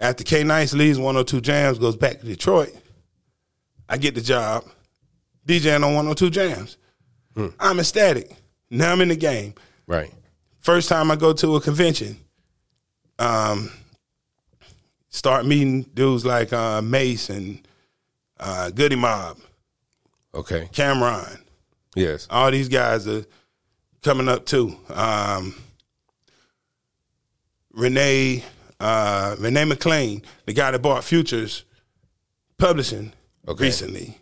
after 0.00 0.24
K 0.24 0.42
Nice 0.42 0.72
leaves 0.74 0.98
102 0.98 1.40
Jams, 1.40 1.78
goes 1.78 1.94
back 1.96 2.18
to 2.20 2.26
Detroit. 2.26 2.74
I 3.88 3.96
get 3.98 4.14
the 4.16 4.20
job 4.20 4.64
DJing 5.46 5.76
on 5.84 5.94
102 5.94 6.30
Jams. 6.30 6.76
I'm 7.58 7.78
ecstatic. 7.78 8.30
Now 8.68 8.92
I'm 8.92 9.00
in 9.00 9.08
the 9.08 9.16
game. 9.16 9.54
Right. 9.86 10.12
First 10.58 10.88
time 10.88 11.10
I 11.10 11.16
go 11.16 11.32
to 11.32 11.56
a 11.56 11.60
convention, 11.60 12.18
um, 13.18 13.70
start 15.08 15.46
meeting 15.46 15.82
dudes 15.94 16.26
like 16.26 16.52
uh, 16.52 16.82
Mase 16.82 17.30
and 17.30 17.66
uh, 18.38 18.70
Goodie 18.70 18.96
Mob, 18.96 19.38
Okay. 20.34 20.68
Cam'ron. 20.72 21.40
Yes. 21.96 22.26
All 22.30 22.50
these 22.50 22.68
guys 22.68 23.08
are 23.08 23.24
coming 24.02 24.28
up 24.28 24.46
too. 24.46 24.76
Um, 24.92 25.54
Renee, 27.72 28.44
uh, 28.78 29.36
Renee 29.38 29.64
McLean, 29.64 30.22
the 30.46 30.52
guy 30.52 30.70
that 30.70 30.80
bought 30.82 31.04
Futures 31.04 31.64
Publishing 32.58 33.12
Okay. 33.48 33.64
recently, 33.64 34.18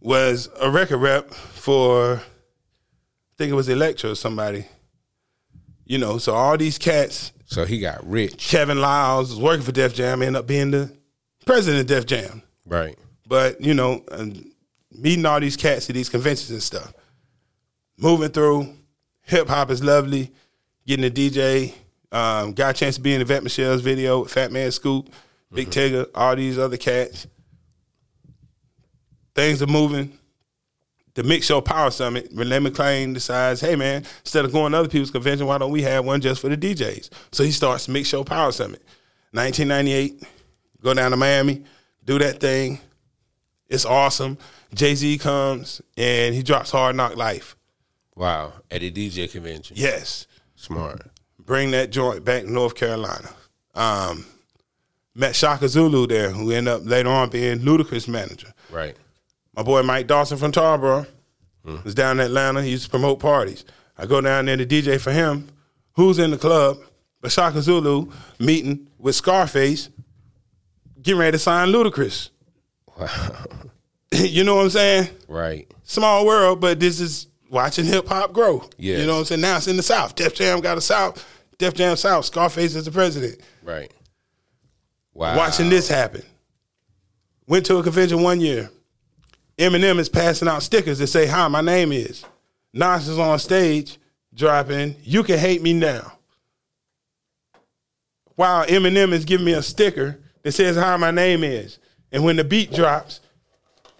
was 0.00 0.48
a 0.60 0.70
record 0.70 0.98
rep 0.98 1.30
for, 1.32 2.16
I 2.16 3.34
think 3.36 3.50
it 3.50 3.54
was 3.54 3.68
Elektra 3.68 4.10
or 4.10 4.14
somebody. 4.14 4.66
You 5.84 5.98
know, 5.98 6.18
so 6.18 6.34
all 6.34 6.56
these 6.56 6.78
cats, 6.78 7.32
So 7.46 7.64
he 7.64 7.78
got 7.80 8.08
rich. 8.08 8.48
Kevin 8.48 8.80
Liles 8.80 9.30
was 9.30 9.40
working 9.40 9.64
for 9.64 9.72
Def 9.72 9.94
Jam, 9.94 10.22
ended 10.22 10.40
up 10.40 10.46
being 10.46 10.70
the 10.70 10.96
president 11.46 11.80
of 11.82 11.86
Def 11.88 12.06
Jam. 12.06 12.42
Right. 12.64 12.96
But 13.26 13.60
you 13.60 13.74
know, 13.74 14.04
meeting 14.92 15.26
all 15.26 15.40
these 15.40 15.56
cats 15.56 15.88
at 15.90 15.94
these 15.94 16.08
conventions 16.08 16.50
and 16.50 16.62
stuff, 16.62 16.92
moving 17.98 18.30
through, 18.30 18.72
hip 19.24 19.48
hop 19.48 19.70
is 19.70 19.82
lovely. 19.82 20.32
Getting 20.86 21.06
a 21.06 21.10
DJ, 21.10 21.74
um, 22.12 22.52
got 22.52 22.76
a 22.76 22.78
chance 22.78 22.96
to 22.96 23.00
be 23.00 23.14
in 23.14 23.20
the 23.20 23.24
Yvette 23.24 23.42
Michele's 23.42 23.80
video 23.80 24.22
with 24.22 24.32
Fat 24.32 24.52
Man 24.52 24.70
Scoop, 24.70 25.10
Big 25.52 25.70
Tigger, 25.70 26.06
all 26.14 26.36
these 26.36 26.58
other 26.58 26.76
cats. 26.76 27.26
Things 29.34 29.62
are 29.62 29.66
moving. 29.66 30.16
The 31.14 31.22
Mix 31.22 31.46
Show 31.46 31.60
Power 31.60 31.90
Summit, 31.90 32.28
Renee 32.32 32.58
McLean 32.58 33.12
decides, 33.12 33.60
hey 33.60 33.76
man, 33.76 34.04
instead 34.20 34.44
of 34.44 34.52
going 34.52 34.72
to 34.72 34.78
other 34.78 34.88
people's 34.88 35.12
convention, 35.12 35.46
why 35.46 35.58
don't 35.58 35.70
we 35.70 35.82
have 35.82 36.04
one 36.04 36.20
just 36.20 36.40
for 36.40 36.48
the 36.48 36.56
DJs? 36.56 37.08
So 37.32 37.44
he 37.44 37.52
starts 37.52 37.88
Mix 37.88 38.08
Show 38.08 38.24
Power 38.24 38.52
Summit. 38.52 38.82
1998, 39.30 40.22
go 40.82 40.92
down 40.92 41.12
to 41.12 41.16
Miami, 41.16 41.64
do 42.04 42.18
that 42.18 42.40
thing. 42.40 42.80
It's 43.68 43.84
awesome. 43.84 44.38
Jay 44.74 44.94
Z 44.94 45.18
comes 45.18 45.80
and 45.96 46.34
he 46.34 46.42
drops 46.42 46.70
Hard 46.70 46.96
Knock 46.96 47.16
Life. 47.16 47.56
Wow. 48.16 48.52
At 48.70 48.82
a 48.82 48.90
DJ 48.90 49.30
convention. 49.30 49.76
Yes, 49.78 50.26
Smart. 50.54 51.02
bring 51.38 51.70
that 51.72 51.90
joint 51.90 52.24
back 52.24 52.42
to 52.44 52.50
North 52.52 52.74
Carolina. 52.74 53.28
Um, 53.74 54.24
met 55.14 55.34
Chaka 55.34 55.68
Zulu 55.68 56.06
there, 56.06 56.30
who 56.30 56.50
ended 56.50 56.74
up 56.74 56.82
later 56.84 57.08
on 57.08 57.30
being 57.30 57.60
Ludacris 57.60 58.08
manager. 58.08 58.52
Right. 58.70 58.96
My 59.56 59.62
boy 59.62 59.82
Mike 59.82 60.06
Dawson 60.06 60.38
from 60.38 60.52
Tarboro 60.52 61.06
was 61.84 61.94
down 61.94 62.20
in 62.20 62.26
Atlanta. 62.26 62.62
He 62.62 62.70
used 62.70 62.84
to 62.84 62.90
promote 62.90 63.20
parties. 63.20 63.64
I 63.96 64.06
go 64.06 64.20
down 64.20 64.46
there 64.46 64.56
to 64.56 64.66
DJ 64.66 65.00
for 65.00 65.12
him. 65.12 65.48
Who's 65.92 66.18
in 66.18 66.30
the 66.32 66.36
club? 66.38 66.78
But 67.20 67.30
Chaka 67.30 67.62
Zulu 67.62 68.10
meeting 68.38 68.88
with 68.98 69.14
Scarface, 69.14 69.88
getting 71.00 71.20
ready 71.20 71.32
to 71.32 71.38
sign 71.38 71.68
Ludacris. 71.68 72.30
Wow. 72.98 73.44
you 74.12 74.44
know 74.44 74.56
what 74.56 74.64
I'm 74.64 74.70
saying? 74.70 75.08
Right. 75.28 75.70
Small 75.84 76.26
world, 76.26 76.60
but 76.60 76.80
this 76.80 77.00
is 77.00 77.28
watching 77.54 77.86
hip 77.86 78.06
hop 78.06 78.34
grow. 78.34 78.68
Yes. 78.76 79.00
You 79.00 79.06
know 79.06 79.14
what 79.14 79.18
I'm 79.20 79.24
saying? 79.24 79.40
Now 79.40 79.56
it's 79.56 79.68
in 79.68 79.78
the 79.78 79.82
South. 79.82 80.14
Def 80.14 80.34
Jam 80.34 80.60
got 80.60 80.76
a 80.76 80.82
South. 80.82 81.24
Def 81.56 81.72
Jam 81.72 81.96
South. 81.96 82.26
Scarface 82.26 82.74
is 82.74 82.84
the 82.84 82.90
president. 82.90 83.40
Right. 83.62 83.90
Wow. 85.14 85.36
Watching 85.36 85.70
this 85.70 85.88
happen. 85.88 86.22
Went 87.46 87.64
to 87.66 87.76
a 87.76 87.82
convention 87.82 88.22
one 88.22 88.40
year. 88.40 88.70
Eminem 89.56 89.98
is 89.98 90.08
passing 90.08 90.48
out 90.48 90.62
stickers 90.62 90.98
that 90.98 91.06
say, 91.06 91.26
Hi, 91.26 91.46
my 91.48 91.60
name 91.60 91.92
is. 91.92 92.24
Nas 92.72 93.06
is 93.06 93.18
on 93.18 93.38
stage 93.38 93.98
dropping, 94.34 94.96
You 95.04 95.22
Can 95.22 95.38
Hate 95.38 95.62
Me 95.62 95.72
Now. 95.72 96.18
While 98.34 98.66
Eminem 98.66 99.12
is 99.12 99.24
giving 99.24 99.46
me 99.46 99.52
a 99.52 99.62
sticker 99.62 100.18
that 100.42 100.52
says, 100.52 100.76
Hi, 100.76 100.96
my 100.96 101.12
name 101.12 101.44
is. 101.44 101.78
And 102.10 102.24
when 102.24 102.34
the 102.36 102.44
beat 102.44 102.72
drops, 102.72 103.20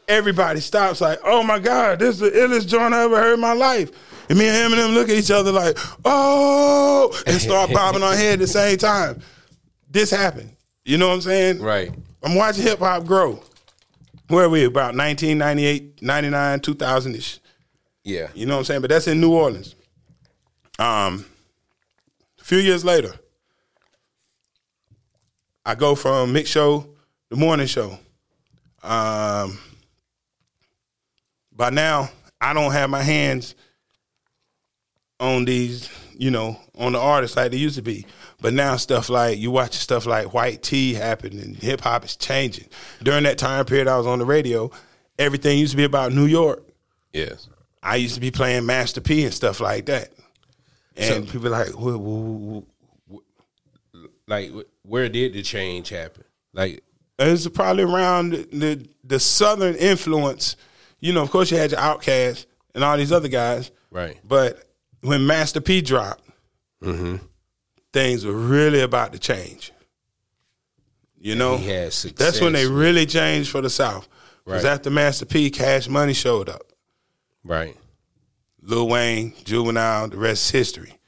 everybody 0.08 0.60
stops 0.60 1.00
like, 1.00 1.18
oh 1.24 1.42
my 1.42 1.58
God, 1.58 1.98
this 1.98 2.16
is 2.16 2.20
the 2.20 2.30
illest 2.30 2.68
joint 2.68 2.94
I 2.94 3.04
ever 3.04 3.16
heard 3.16 3.34
in 3.34 3.40
my 3.40 3.52
life. 3.52 3.90
And 4.28 4.38
me 4.38 4.48
and 4.48 4.72
Eminem 4.72 4.94
look 4.94 5.08
at 5.08 5.16
each 5.16 5.30
other 5.30 5.52
like, 5.52 5.76
oh, 6.04 7.12
and 7.26 7.40
start 7.40 7.70
bobbing 7.74 8.02
our 8.02 8.14
head 8.14 8.34
at 8.34 8.38
the 8.40 8.46
same 8.46 8.78
time. 8.78 9.20
This 9.90 10.10
happened. 10.10 10.56
You 10.84 10.98
know 10.98 11.08
what 11.08 11.14
I'm 11.14 11.20
saying? 11.22 11.60
Right. 11.60 11.92
I'm 12.22 12.34
watching 12.34 12.62
hip 12.62 12.78
hop 12.78 13.06
grow. 13.06 13.42
Where 14.28 14.44
are 14.44 14.48
we? 14.48 14.64
About 14.64 14.96
1998, 14.96 16.02
99, 16.02 16.60
2000 16.60 17.14
ish. 17.16 17.40
Yeah. 18.02 18.28
You 18.34 18.46
know 18.46 18.54
what 18.54 18.58
I'm 18.60 18.64
saying? 18.64 18.80
But 18.80 18.90
that's 18.90 19.06
in 19.06 19.20
New 19.20 19.32
Orleans. 19.32 19.74
Um, 20.78 21.26
a 22.40 22.44
few 22.44 22.58
years 22.58 22.84
later, 22.84 23.14
I 25.64 25.74
go 25.74 25.94
from 25.94 26.32
mix 26.32 26.50
show 26.50 26.86
to 27.30 27.36
morning 27.36 27.66
show. 27.66 27.98
Um, 28.82 29.58
by 31.54 31.70
now, 31.70 32.10
I 32.40 32.52
don't 32.52 32.72
have 32.72 32.90
my 32.90 33.02
hands 33.02 33.54
on 35.20 35.44
these, 35.44 35.88
you 36.16 36.30
know, 36.30 36.58
on 36.76 36.92
the 36.92 36.98
artists 36.98 37.36
like 37.36 37.50
they 37.52 37.56
used 37.56 37.76
to 37.76 37.82
be. 37.82 38.06
But 38.40 38.52
now 38.52 38.76
stuff 38.76 39.08
like 39.08 39.38
you 39.38 39.50
watch 39.50 39.74
stuff 39.74 40.06
like 40.06 40.34
White 40.34 40.62
Tea 40.62 40.94
happen 40.94 41.38
and 41.38 41.56
hip 41.56 41.80
hop 41.80 42.04
is 42.04 42.16
changing. 42.16 42.68
During 43.02 43.24
that 43.24 43.38
time 43.38 43.64
period 43.64 43.88
I 43.88 43.96
was 43.96 44.06
on 44.06 44.18
the 44.18 44.24
radio, 44.24 44.70
everything 45.18 45.58
used 45.58 45.70
to 45.72 45.76
be 45.76 45.84
about 45.84 46.12
New 46.12 46.26
York. 46.26 46.62
Yes. 47.12 47.48
I 47.82 47.96
used 47.96 48.14
to 48.16 48.20
be 48.20 48.30
playing 48.30 48.66
Master 48.66 49.00
P 49.00 49.24
and 49.24 49.32
stuff 49.32 49.60
like 49.60 49.86
that. 49.86 50.10
And 50.96 51.28
people 51.28 51.50
like, 51.50 51.76
"Wha- 51.78 51.96
wha- 51.96 52.62
wha- 53.08 53.20
Like, 54.26 54.52
where 54.82 55.08
did 55.08 55.32
the 55.34 55.42
change 55.42 55.88
happen? 55.90 56.24
Like, 56.52 56.82
it's 57.18 57.46
probably 57.48 57.82
around 57.84 58.32
the 58.32 58.86
the 59.02 59.20
southern 59.20 59.74
influence. 59.76 60.56
You 61.00 61.12
know, 61.12 61.22
of 61.22 61.30
course, 61.30 61.50
you 61.50 61.56
had 61.58 61.70
your 61.72 61.80
Outkast 61.80 62.46
and 62.74 62.82
all 62.82 62.96
these 62.96 63.12
other 63.12 63.28
guys, 63.28 63.70
right. 63.90 64.18
but 64.26 64.64
when 65.02 65.26
Master 65.26 65.60
P 65.60 65.80
dropped, 65.80 66.22
Mm-hmm. 66.82 67.16
things 67.94 68.26
were 68.26 68.32
really 68.34 68.80
about 68.80 69.12
to 69.14 69.18
change. 69.18 69.72
You 71.18 71.34
know, 71.34 71.56
He 71.56 71.68
had 71.68 71.92
success. 71.94 72.18
that's 72.32 72.40
when 72.42 72.52
they 72.52 72.66
really 72.66 73.06
changed 73.06 73.50
for 73.50 73.62
the 73.62 73.70
South. 73.70 74.06
Because 74.44 74.64
Right. 74.64 74.72
after 74.72 74.90
Master 74.90 75.24
P, 75.24 75.50
Cash 75.50 75.88
Money 75.88 76.12
showed 76.12 76.50
up. 76.50 76.62
Right. 77.42 77.74
Lil 78.60 78.88
Wayne, 78.88 79.32
Juvenile, 79.44 80.08
the 80.08 80.18
rest 80.18 80.44
is 80.46 80.50
history. 80.50 80.98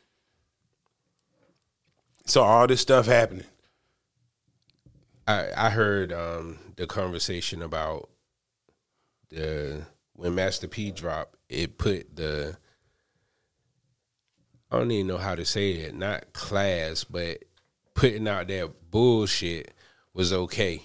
So 2.24 2.42
all 2.42 2.66
this 2.66 2.80
stuff 2.80 3.06
happening. 3.06 3.46
I 5.26 5.48
I 5.56 5.70
heard 5.70 6.12
um, 6.12 6.58
the 6.76 6.86
conversation 6.86 7.60
about 7.62 8.08
the 9.30 9.82
when 10.14 10.34
Master 10.34 10.68
P 10.68 10.90
dropped, 10.90 11.36
it 11.48 11.78
put 11.78 12.16
the 12.16 12.56
I 14.70 14.78
don't 14.78 14.90
even 14.90 15.06
know 15.06 15.18
how 15.18 15.34
to 15.34 15.44
say 15.44 15.72
it, 15.72 15.94
not 15.94 16.32
class, 16.32 17.04
but 17.04 17.44
putting 17.94 18.26
out 18.26 18.48
that 18.48 18.90
bullshit 18.90 19.72
was 20.12 20.32
okay. 20.32 20.82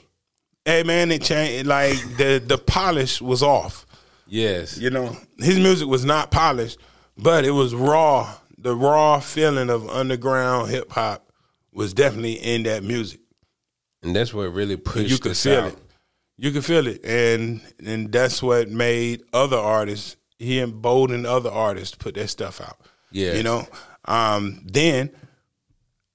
Hey 0.65 0.83
man, 0.83 1.11
it 1.11 1.23
changed. 1.23 1.65
Like 1.67 1.97
the 2.17 2.43
the 2.45 2.57
polish 2.57 3.21
was 3.21 3.41
off. 3.41 3.85
Yes. 4.27 4.77
You 4.77 4.89
know, 4.89 5.15
his 5.39 5.59
music 5.59 5.87
was 5.87 6.05
not 6.05 6.31
polished, 6.31 6.77
but 7.17 7.43
it 7.43 7.51
was 7.51 7.75
raw. 7.75 8.33
The 8.57 8.75
raw 8.75 9.19
feeling 9.19 9.69
of 9.69 9.89
underground 9.89 10.69
hip 10.69 10.91
hop 10.91 11.31
was 11.73 11.93
definitely 11.93 12.33
in 12.33 12.63
that 12.63 12.83
music. 12.83 13.19
And 14.03 14.15
that's 14.15 14.33
what 14.33 14.53
really 14.53 14.77
pushed 14.77 15.09
you 15.09 15.17
could 15.17 15.35
feel 15.35 15.61
out. 15.61 15.73
it. 15.73 15.77
You 16.41 16.49
could 16.49 16.65
feel 16.65 16.87
it, 16.87 17.05
and 17.05 17.61
and 17.85 18.11
that's 18.11 18.41
what 18.41 18.67
made 18.67 19.21
other 19.31 19.57
artists. 19.57 20.15
He 20.39 20.59
emboldened 20.59 21.27
other 21.27 21.51
artists 21.51 21.91
to 21.91 21.99
put 21.99 22.15
their 22.15 22.27
stuff 22.27 22.59
out. 22.59 22.79
Yeah, 23.11 23.33
you 23.33 23.43
know. 23.43 23.67
Um, 24.05 24.65
then 24.65 25.11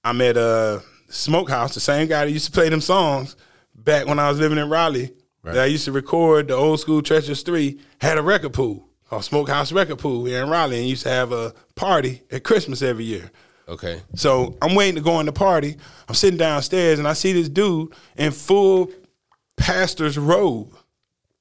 I'm 0.03 0.19
at 0.19 0.35
a 0.35 0.83
smokehouse, 1.07 1.75
the 1.75 1.79
same 1.79 2.09
guy 2.09 2.25
that 2.25 2.31
used 2.31 2.47
to 2.47 2.51
play 2.51 2.67
them 2.67 2.81
songs 2.81 3.37
back 3.73 4.05
when 4.05 4.19
I 4.19 4.27
was 4.27 4.37
living 4.37 4.57
in 4.57 4.69
Raleigh. 4.69 5.13
That 5.45 5.59
I 5.59 5.65
used 5.67 5.85
to 5.85 5.93
record 5.93 6.49
the 6.49 6.55
old 6.55 6.81
school 6.81 7.01
Treacherous 7.01 7.41
Three 7.41 7.79
had 8.01 8.17
a 8.17 8.21
record 8.21 8.51
pool 8.51 8.89
called 9.09 9.23
Smokehouse 9.23 9.71
Record 9.71 9.99
Pool 9.99 10.25
here 10.25 10.43
in 10.43 10.49
Raleigh, 10.49 10.79
and 10.79 10.89
used 10.89 11.03
to 11.03 11.09
have 11.09 11.31
a 11.31 11.53
party 11.75 12.23
at 12.29 12.43
Christmas 12.43 12.81
every 12.81 13.05
year. 13.05 13.31
Okay. 13.69 14.01
So 14.15 14.57
I'm 14.61 14.75
waiting 14.75 14.95
to 14.95 15.01
go 15.01 15.21
in 15.21 15.25
the 15.25 15.31
party. 15.31 15.77
I'm 16.09 16.15
sitting 16.15 16.37
downstairs 16.37 16.99
and 16.99 17.07
I 17.07 17.13
see 17.13 17.31
this 17.31 17.47
dude 17.47 17.93
in 18.17 18.33
full 18.33 18.91
pastor's 19.57 20.17
robe 20.17 20.75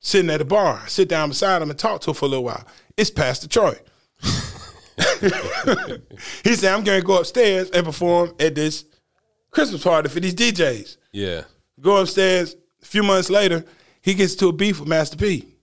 sitting 0.01 0.31
at 0.31 0.41
a 0.41 0.45
bar. 0.45 0.83
I 0.85 0.89
sit 0.89 1.09
down 1.09 1.29
beside 1.29 1.63
him 1.63 1.71
and 1.71 1.79
talk 1.79 2.01
to 2.03 2.11
him 2.11 2.15
for 2.15 2.25
a 2.25 2.29
little 2.29 2.45
while. 2.45 2.67
It's 2.97 3.11
Pastor 3.11 3.49
Troy. 3.49 3.79
he 6.43 6.55
said, 6.55 6.73
I'm 6.75 6.85
going 6.85 7.01
to 7.01 7.07
go 7.07 7.19
upstairs 7.19 7.71
and 7.71 7.85
perform 7.85 8.35
at 8.41 8.55
this 8.55 8.85
Christmas 9.51 9.83
party 9.83 10.09
for 10.09 10.21
these 10.21 10.35
DJs. 10.35 10.97
Yeah. 11.13 11.45
Go 11.81 11.99
upstairs. 11.99 12.57
A 12.83 12.87
few 12.87 13.03
months 13.03 13.31
later, 13.31 13.65
he 14.01 14.15
gets 14.15 14.35
to 14.37 14.49
a 14.49 14.53
beef 14.53 14.79
with 14.81 14.89
Master 14.89 15.17
P 15.17 15.57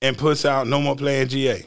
and 0.00 0.18
puts 0.18 0.44
out 0.44 0.66
No 0.66 0.80
More 0.80 0.96
Playing 0.96 1.28
GA. 1.28 1.64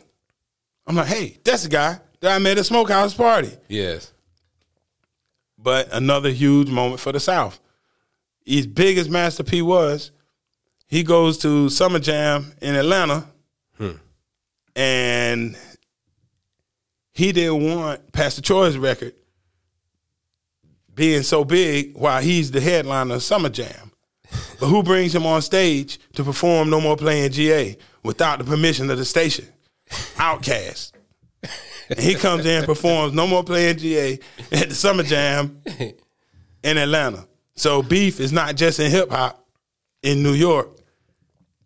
I'm 0.86 0.96
like, 0.96 1.08
hey, 1.08 1.40
that's 1.44 1.64
the 1.64 1.70
guy 1.70 2.00
that 2.20 2.36
I 2.36 2.40
met 2.40 2.58
at 2.58 2.66
Smokehouse 2.66 3.14
Party. 3.14 3.52
Yes. 3.68 4.14
But 5.58 5.92
another 5.92 6.30
huge 6.30 6.70
moment 6.70 7.00
for 7.00 7.12
the 7.12 7.20
South. 7.20 7.60
As 8.48 8.68
big 8.68 8.98
as 8.98 9.10
Master 9.10 9.44
P 9.44 9.62
was, 9.62 10.12
he 10.88 11.04
goes 11.04 11.38
to 11.40 11.70
Summer 11.70 12.00
Jam 12.00 12.54
in 12.62 12.76
Atlanta, 12.76 13.26
hmm. 13.78 13.92
and 14.76 15.58
he 17.12 17.32
didn't 17.32 17.64
want 17.64 18.12
Pastor 18.12 18.42
Troy's 18.42 18.78
record 18.78 19.14
being 20.94 21.24
so 21.24 21.44
big 21.44 21.96
while 21.96 22.22
he's 22.22 22.52
the 22.52 22.62
headliner 22.62 23.16
of 23.16 23.24
Summer 23.24 23.50
Jam. 23.50 23.92
But 24.60 24.68
who 24.68 24.84
brings 24.84 25.14
him 25.14 25.26
on 25.26 25.42
stage 25.42 26.00
to 26.14 26.24
perform 26.24 26.70
No 26.70 26.80
More 26.80 26.96
Playing 26.96 27.32
GA 27.32 27.78
without 28.04 28.40
the 28.40 28.46
permission 28.46 28.90
of 28.90 28.98
the 28.98 29.04
station? 29.06 29.46
Outkast. 30.16 30.94
And 31.90 32.00
he 32.00 32.16
comes 32.16 32.46
in 32.46 32.58
and 32.60 32.66
performs 32.66 33.14
No 33.14 33.28
More 33.28 33.44
Playing 33.44 33.78
GA 33.78 34.20
at 34.52 34.70
the 34.70 34.76
Summer 34.76 35.04
Jam 35.04 35.62
in 36.64 36.78
Atlanta. 36.78 37.28
So 37.56 37.82
beef 37.82 38.20
is 38.20 38.32
not 38.34 38.56
just 38.56 38.80
in 38.80 38.92
hip 38.92 39.10
hop 39.12 39.46
in 40.04 40.24
New 40.24 40.34
York. 40.34 40.70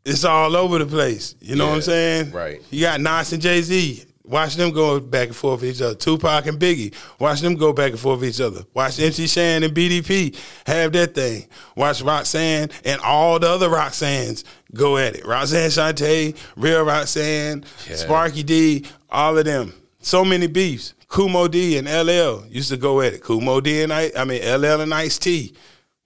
It's 0.05 0.23
all 0.23 0.55
over 0.55 0.79
the 0.79 0.85
place. 0.85 1.35
You 1.41 1.55
know 1.55 1.67
what 1.67 1.75
I'm 1.75 1.81
saying? 1.81 2.31
right. 2.31 2.61
You 2.71 2.81
got 2.81 3.01
Nas 3.01 3.33
and 3.33 3.41
Jay 3.41 3.61
Z. 3.61 4.05
Watch 4.23 4.55
them 4.55 4.69
go 4.71 4.99
back 4.99 5.27
and 5.29 5.35
forth 5.35 5.61
with 5.61 5.71
each 5.75 5.81
other. 5.81 5.95
Tupac 5.95 6.45
and 6.45 6.59
Biggie. 6.59 6.93
Watch 7.17 7.41
them 7.41 7.55
go 7.55 7.73
back 7.73 7.91
and 7.91 7.99
forth 7.99 8.19
with 8.19 8.29
each 8.29 8.39
other. 8.41 8.61
Watch 8.75 8.99
MC 8.99 9.25
Shan 9.25 9.63
and 9.63 9.73
BDP 9.73 10.37
have 10.67 10.91
that 10.93 11.15
thing. 11.15 11.47
Watch 11.75 12.03
Roxanne 12.03 12.69
and 12.85 13.01
all 13.01 13.39
the 13.39 13.49
other 13.49 13.69
Roxannes 13.69 14.43
go 14.75 14.97
at 14.97 15.15
it. 15.15 15.25
Roxanne 15.25 15.71
Shante, 15.71 16.37
Real 16.55 16.83
Roxanne, 16.85 17.65
Yeah. 17.89 17.95
Sparky 17.95 18.43
D, 18.43 18.85
all 19.09 19.35
of 19.35 19.45
them. 19.45 19.73
So 20.01 20.23
many 20.23 20.45
beefs. 20.45 20.93
Kool 21.07 21.29
Moe 21.29 21.47
Dee 21.47 21.79
and 21.79 21.87
LL 21.87 22.45
used 22.49 22.69
to 22.69 22.77
go 22.77 23.01
at 23.01 23.13
it. 23.13 23.23
Kool 23.23 23.41
Moe 23.41 23.61
Dee 23.61 23.81
and 23.81 23.91
I, 23.91 24.11
I 24.15 24.25
mean 24.25 24.41
LL 24.43 24.81
and 24.81 24.93
Ice 24.93 25.17
T, 25.17 25.55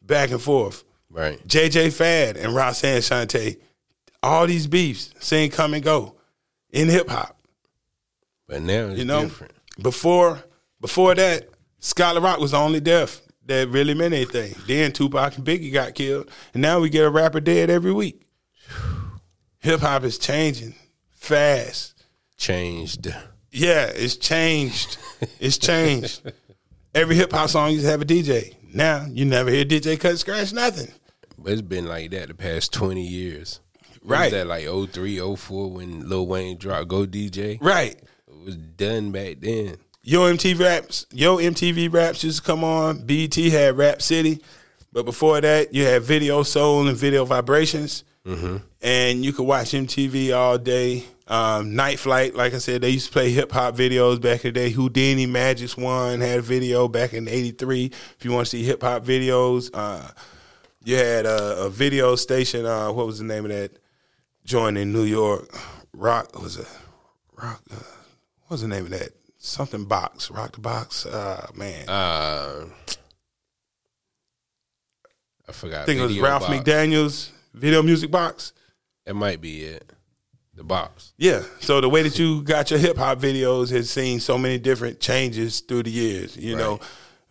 back 0.03 0.31
and 0.31 0.41
forth. 0.41 0.83
Right. 1.09 1.45
JJ 1.47 1.93
Fad 1.93 2.37
and 2.37 2.55
Roxanne 2.55 3.01
Shante, 3.01 3.57
all 4.21 4.47
these 4.47 4.67
beefs 4.67 5.13
seen 5.19 5.51
come 5.51 5.73
and 5.73 5.83
go 5.83 6.15
in 6.71 6.89
hip 6.89 7.09
hop. 7.09 7.37
But 8.47 8.61
now 8.61 8.87
it's 8.87 8.99
You 8.99 9.05
know, 9.05 9.23
different. 9.23 9.53
before 9.81 10.43
before 10.81 11.15
that, 11.15 11.47
Scott 11.79 12.15
La 12.15 12.21
Rock 12.21 12.39
was 12.39 12.51
the 12.51 12.57
only 12.57 12.79
death 12.79 13.21
that 13.45 13.69
really 13.69 13.93
meant 13.93 14.13
anything. 14.13 14.55
Then 14.67 14.91
Tupac 14.91 15.37
and 15.37 15.45
Biggie 15.45 15.71
got 15.71 15.95
killed, 15.95 16.29
and 16.53 16.61
now 16.61 16.79
we 16.79 16.89
get 16.89 17.05
a 17.05 17.09
rapper 17.09 17.39
dead 17.39 17.69
every 17.69 17.91
week. 17.93 18.21
Hip 19.59 19.79
hop 19.79 20.03
is 20.03 20.17
changing 20.17 20.75
fast. 21.11 22.03
Changed. 22.37 23.07
Yeah, 23.51 23.85
it's 23.85 24.17
changed. 24.17 24.97
It's 25.39 25.57
changed. 25.57 26.21
Every 26.93 27.15
hip 27.15 27.31
hop 27.31 27.49
song 27.49 27.71
used 27.71 27.85
to 27.85 27.91
have 27.91 28.01
a 28.01 28.05
DJ. 28.05 28.55
Now 28.73 29.05
you 29.09 29.25
never 29.25 29.51
hear 29.51 29.65
DJ 29.65 29.99
cut 29.99 30.17
scratch 30.17 30.51
nothing. 30.51 30.91
But 31.37 31.53
it's 31.53 31.61
been 31.61 31.85
like 31.85 32.11
that 32.11 32.29
the 32.29 32.33
past 32.33 32.73
20 32.73 33.01
years. 33.01 33.59
Right. 34.03 34.31
Was 34.31 34.31
that 34.33 34.47
like 34.47 34.65
03, 34.91 35.35
04 35.35 35.71
when 35.71 36.09
Lil 36.09 36.25
Wayne 36.27 36.57
dropped 36.57 36.87
Go 36.87 37.05
DJ? 37.05 37.59
Right. 37.61 37.95
It 38.27 38.45
was 38.45 38.55
done 38.55 39.11
back 39.11 39.37
then. 39.39 39.77
Yo 40.01 40.21
MTV 40.21 40.59
raps, 40.59 41.05
Yo 41.11 41.37
MTV 41.37 41.93
raps 41.93 42.23
used 42.23 42.39
to 42.39 42.43
come 42.43 42.63
on. 42.63 43.05
BT 43.05 43.51
had 43.51 43.77
Rap 43.77 44.01
City, 44.01 44.41
but 44.91 45.05
before 45.05 45.39
that, 45.39 45.73
you 45.73 45.85
had 45.85 46.01
Video 46.01 46.43
Soul 46.43 46.87
and 46.87 46.97
Video 46.97 47.23
Vibrations, 47.23 48.03
mm-hmm. 48.25 48.57
And 48.83 49.23
you 49.23 49.31
could 49.31 49.45
watch 49.45 49.71
MTV 49.71 50.35
all 50.35 50.57
day. 50.57 51.05
Um, 51.25 51.73
Night 51.73 51.99
Flight, 51.99 52.35
like 52.35 52.53
I 52.53 52.57
said, 52.57 52.81
they 52.81 52.89
used 52.89 53.07
to 53.07 53.13
play 53.13 53.31
hip 53.31 53.49
hop 53.53 53.75
videos 53.75 54.19
back 54.21 54.43
in 54.43 54.53
the 54.53 54.59
day. 54.59 54.73
Whodini 54.73 55.27
Magic's 55.27 55.77
Wand 55.77 56.21
had 56.21 56.39
a 56.39 56.41
video 56.41 56.89
back 56.89 57.13
in 57.13 57.29
'83. 57.29 57.85
If 57.85 58.25
you 58.25 58.31
want 58.33 58.45
to 58.47 58.49
see 58.49 58.63
hip 58.63 58.81
hop 58.81 59.05
videos, 59.05 59.69
uh, 59.73 60.09
You 60.83 60.97
had 60.97 61.25
a, 61.25 61.63
a 61.65 61.69
video 61.69 62.17
station. 62.17 62.65
Uh, 62.65 62.91
what 62.91 63.05
was 63.07 63.19
the 63.19 63.23
name 63.23 63.45
of 63.45 63.51
that 63.51 63.71
joint 64.43 64.77
in 64.77 64.91
New 64.91 65.05
York? 65.05 65.47
Rock 65.93 66.37
was 66.41 66.57
a 66.57 66.65
Rock. 67.41 67.61
Uh, 67.71 67.75
what 67.75 68.51
was 68.51 68.61
the 68.63 68.67
name 68.67 68.83
of 68.83 68.91
that? 68.91 69.11
Something 69.37 69.85
box. 69.85 70.29
Rock 70.29 70.55
the 70.55 70.61
box. 70.61 71.05
Uh, 71.05 71.47
man. 71.55 71.87
Uh, 71.87 72.65
I 75.47 75.51
forgot. 75.53 75.83
I 75.83 75.85
think 75.85 76.01
it 76.01 76.03
was 76.03 76.19
Ralph 76.19 76.47
Box. 76.47 76.53
McDaniel's 76.53 77.31
video 77.53 77.81
music 77.81 78.11
box. 78.11 78.51
It 79.05 79.15
might 79.15 79.41
be 79.41 79.63
it. 79.63 79.91
The 80.55 80.63
box. 80.63 81.13
Yeah. 81.17 81.41
So 81.61 81.81
the 81.81 81.89
way 81.89 82.03
that 82.03 82.19
you 82.19 82.43
got 82.43 82.69
your 82.69 82.79
hip 82.79 82.95
hop 82.97 83.17
videos 83.19 83.71
has 83.71 83.89
seen 83.89 84.19
so 84.19 84.37
many 84.37 84.59
different 84.59 84.99
changes 84.99 85.61
through 85.61 85.83
the 85.83 85.89
years. 85.91 86.37
You 86.37 86.55
know, 86.55 86.79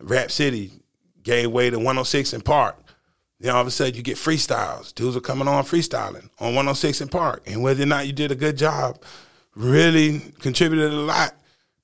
Rap 0.01 0.29
City 0.29 0.71
gave 1.23 1.49
way 1.49 1.69
to 1.69 1.77
106 1.77 2.33
and 2.33 2.43
Park. 2.43 2.77
Then 3.39 3.55
all 3.55 3.61
of 3.61 3.67
a 3.67 3.71
sudden 3.71 3.95
you 3.95 4.01
get 4.03 4.17
freestyles. 4.17 4.93
Dudes 4.93 5.15
are 5.15 5.21
coming 5.21 5.47
on 5.47 5.63
freestyling 5.63 6.29
on 6.39 6.47
106 6.55 6.99
and 6.99 7.09
Park. 7.11 7.43
And 7.47 7.63
whether 7.63 7.83
or 7.83 7.85
not 7.85 8.07
you 8.07 8.13
did 8.13 8.31
a 8.31 8.35
good 8.35 8.57
job 8.57 9.01
really 9.55 10.19
contributed 10.39 10.91
a 10.91 10.95
lot 10.95 11.33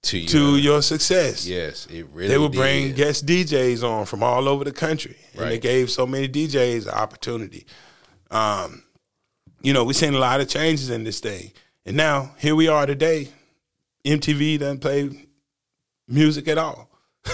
To 0.03 0.17
you. 0.17 0.27
to 0.27 0.57
your 0.57 0.81
success. 0.81 1.47
yes, 1.47 1.85
it 1.87 2.05
really. 2.11 2.27
They 2.29 2.37
would 2.37 2.51
bring 2.51 2.93
guest 2.93 3.25
DJs 3.25 3.81
on 3.89 4.05
from 4.07 4.23
all 4.23 4.49
over 4.49 4.63
the 4.65 4.71
country, 4.73 5.15
and 5.37 5.49
they 5.49 5.59
gave 5.59 5.89
so 5.89 6.05
many 6.05 6.27
DJs 6.27 6.83
an 6.87 6.93
opportunity. 6.93 7.65
Um, 8.31 8.83
you 9.61 9.73
know, 9.73 9.83
we've 9.83 9.95
seen 9.95 10.13
a 10.13 10.19
lot 10.19 10.41
of 10.41 10.47
changes 10.47 10.89
in 10.89 11.03
this 11.03 11.19
thing, 11.19 11.51
and 11.85 11.97
now 11.97 12.31
here 12.37 12.55
we 12.55 12.67
are 12.67 12.85
today. 12.85 13.29
MTV 14.05 14.59
doesn't 14.59 14.79
play 14.79 15.09
music 16.07 16.47
at 16.47 16.57
all. 16.57 16.89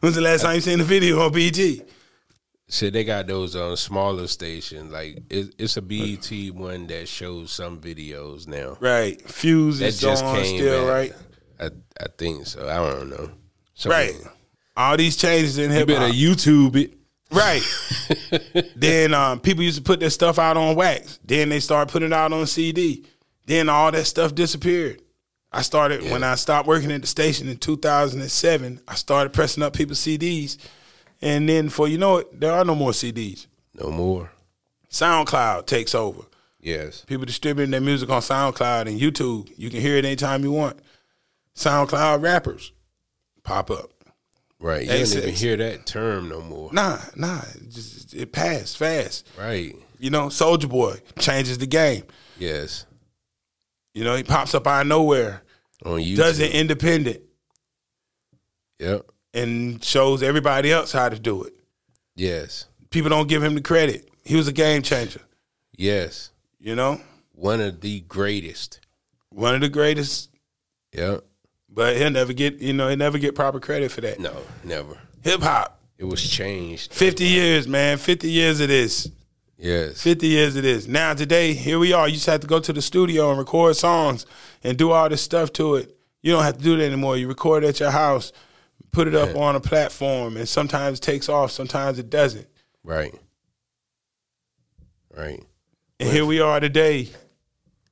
When's 0.00 0.16
the 0.16 0.20
last 0.20 0.42
time 0.42 0.56
you 0.56 0.60
seen 0.60 0.80
a 0.80 0.84
video 0.84 1.20
on 1.20 1.32
BG? 1.32 1.86
So 2.66 2.88
they 2.90 3.04
got 3.04 3.26
those 3.26 3.54
on 3.54 3.76
smaller 3.76 4.26
stations. 4.26 4.90
Like 4.92 5.18
it, 5.28 5.54
it's 5.58 5.76
a 5.76 5.82
BET 5.82 6.30
one 6.54 6.86
that 6.88 7.06
shows 7.06 7.52
some 7.52 7.78
videos 7.80 8.48
now. 8.48 8.78
Right, 8.80 9.20
Fuse 9.30 9.78
That 9.78 9.86
is 9.88 10.00
just 10.00 10.24
on 10.24 10.36
came 10.36 10.56
still, 10.58 10.86
back. 10.86 10.94
right? 10.94 11.14
I 11.60 12.02
I 12.02 12.06
think 12.16 12.46
so. 12.46 12.68
I 12.68 12.76
don't 12.90 13.10
know. 13.10 13.30
So 13.74 13.90
Right. 13.90 14.14
All 14.74 14.96
these 14.96 15.16
changes 15.18 15.58
in 15.58 15.70
You 15.70 15.76
hip 15.78 15.88
better. 15.88 16.12
YouTube 16.12 16.76
it. 16.76 16.94
Right. 17.32 17.62
then 18.76 19.14
um, 19.14 19.40
people 19.40 19.62
used 19.64 19.78
to 19.78 19.82
put 19.82 20.00
their 20.00 20.10
stuff 20.10 20.38
out 20.38 20.56
on 20.56 20.76
wax. 20.76 21.18
Then 21.24 21.48
they 21.48 21.60
started 21.60 21.90
putting 21.90 22.08
it 22.08 22.12
out 22.12 22.32
on 22.32 22.46
CD. 22.46 23.04
Then 23.46 23.68
all 23.68 23.90
that 23.90 24.04
stuff 24.04 24.34
disappeared. 24.34 25.02
I 25.50 25.62
started 25.62 26.02
when 26.10 26.24
I 26.24 26.36
stopped 26.36 26.66
working 26.66 26.90
at 26.92 27.02
the 27.02 27.06
station 27.06 27.48
in 27.48 27.58
2007. 27.58 28.80
I 28.88 28.94
started 28.94 29.32
pressing 29.34 29.62
up 29.62 29.74
people's 29.74 29.98
CDs, 29.98 30.56
and 31.20 31.46
then 31.46 31.68
for 31.68 31.86
you 31.88 31.98
know 31.98 32.18
it, 32.18 32.40
there 32.40 32.52
are 32.52 32.64
no 32.64 32.74
more 32.74 32.92
CDs. 32.92 33.46
No 33.74 33.90
more. 33.90 34.30
SoundCloud 34.90 35.66
takes 35.66 35.94
over. 35.94 36.22
Yes. 36.60 37.04
People 37.06 37.26
distributing 37.26 37.70
their 37.70 37.80
music 37.80 38.08
on 38.08 38.22
SoundCloud 38.22 38.86
and 38.86 39.00
YouTube. 39.00 39.52
You 39.56 39.68
can 39.68 39.80
hear 39.80 39.96
it 39.96 40.04
anytime 40.04 40.42
you 40.42 40.52
want. 40.52 40.78
SoundCloud 41.54 42.22
rappers 42.22 42.72
pop 43.42 43.70
up. 43.70 43.91
Right. 44.62 44.82
You 44.82 44.88
don't 44.88 45.16
even 45.16 45.34
hear 45.34 45.56
that 45.56 45.86
term 45.86 46.28
no 46.28 46.40
more. 46.40 46.70
Nah, 46.72 46.98
nah, 47.16 47.40
it, 47.56 47.68
just, 47.70 48.14
it 48.14 48.30
passed 48.32 48.76
fast. 48.78 49.28
Right. 49.36 49.74
You 49.98 50.10
know, 50.10 50.26
Soulja 50.28 50.68
Boy 50.68 51.00
changes 51.18 51.58
the 51.58 51.66
game. 51.66 52.04
Yes. 52.38 52.86
You 53.92 54.04
know, 54.04 54.14
he 54.14 54.22
pops 54.22 54.54
up 54.54 54.66
out 54.68 54.82
of 54.82 54.86
nowhere, 54.86 55.42
On 55.84 55.98
YouTube. 55.98 56.16
does 56.16 56.38
it 56.38 56.52
independent, 56.52 57.20
Yep. 58.78 59.06
and 59.34 59.82
shows 59.84 60.22
everybody 60.22 60.72
else 60.72 60.92
how 60.92 61.08
to 61.08 61.18
do 61.18 61.42
it. 61.44 61.54
Yes. 62.14 62.66
People 62.90 63.10
don't 63.10 63.28
give 63.28 63.42
him 63.42 63.54
the 63.54 63.60
credit. 63.60 64.08
He 64.24 64.36
was 64.36 64.48
a 64.48 64.52
game 64.52 64.82
changer. 64.82 65.20
Yes. 65.76 66.30
You 66.60 66.74
know, 66.76 67.00
One 67.34 67.60
of 67.60 67.80
the 67.80 68.00
greatest. 68.00 68.80
one 69.30 69.54
of 69.54 69.60
the 69.60 69.68
greatest, 69.68 70.30
Yep. 70.92 71.24
But 71.74 71.96
he'll 71.96 72.10
never 72.10 72.32
get 72.32 72.58
you 72.58 72.72
know 72.72 72.88
he'll 72.88 72.96
never 72.96 73.18
get 73.18 73.34
proper 73.34 73.60
credit 73.60 73.90
for 73.90 74.00
that. 74.02 74.20
No, 74.20 74.36
never. 74.64 74.98
Hip 75.22 75.40
hop, 75.40 75.80
It 75.98 76.04
was 76.04 76.22
changed. 76.28 76.92
fifty 76.92 77.24
years, 77.26 77.66
man, 77.68 77.98
fifty 77.98 78.30
years 78.30 78.60
of 78.60 78.68
this. 78.68 79.08
Yes. 79.58 80.02
50 80.02 80.26
years 80.26 80.56
of 80.56 80.64
this. 80.64 80.88
Now 80.88 81.14
today, 81.14 81.52
here 81.54 81.78
we 81.78 81.92
are. 81.92 82.08
You 82.08 82.14
just 82.14 82.26
have 82.26 82.40
to 82.40 82.48
go 82.48 82.58
to 82.58 82.72
the 82.72 82.82
studio 82.82 83.30
and 83.30 83.38
record 83.38 83.76
songs 83.76 84.26
and 84.64 84.76
do 84.76 84.90
all 84.90 85.08
this 85.08 85.22
stuff 85.22 85.52
to 85.52 85.76
it. 85.76 85.96
You 86.20 86.32
don't 86.32 86.42
have 86.42 86.56
to 86.58 86.64
do 86.64 86.76
that 86.76 86.84
anymore. 86.84 87.16
You 87.16 87.28
record 87.28 87.62
at 87.62 87.78
your 87.78 87.92
house, 87.92 88.32
put 88.90 89.06
it 89.06 89.14
up 89.14 89.36
on 89.36 89.54
a 89.54 89.60
platform, 89.60 90.36
and 90.36 90.48
sometimes 90.48 90.98
it 90.98 91.02
takes 91.02 91.28
off, 91.28 91.52
sometimes 91.52 92.00
it 92.00 92.10
doesn't. 92.10 92.48
Right. 92.82 93.14
Right. 95.16 95.44
And 96.00 96.08
here 96.08 96.26
we 96.26 96.40
are 96.40 96.58
today. 96.58 97.10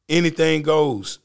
Anything 0.08 0.62
goes. 0.62 1.20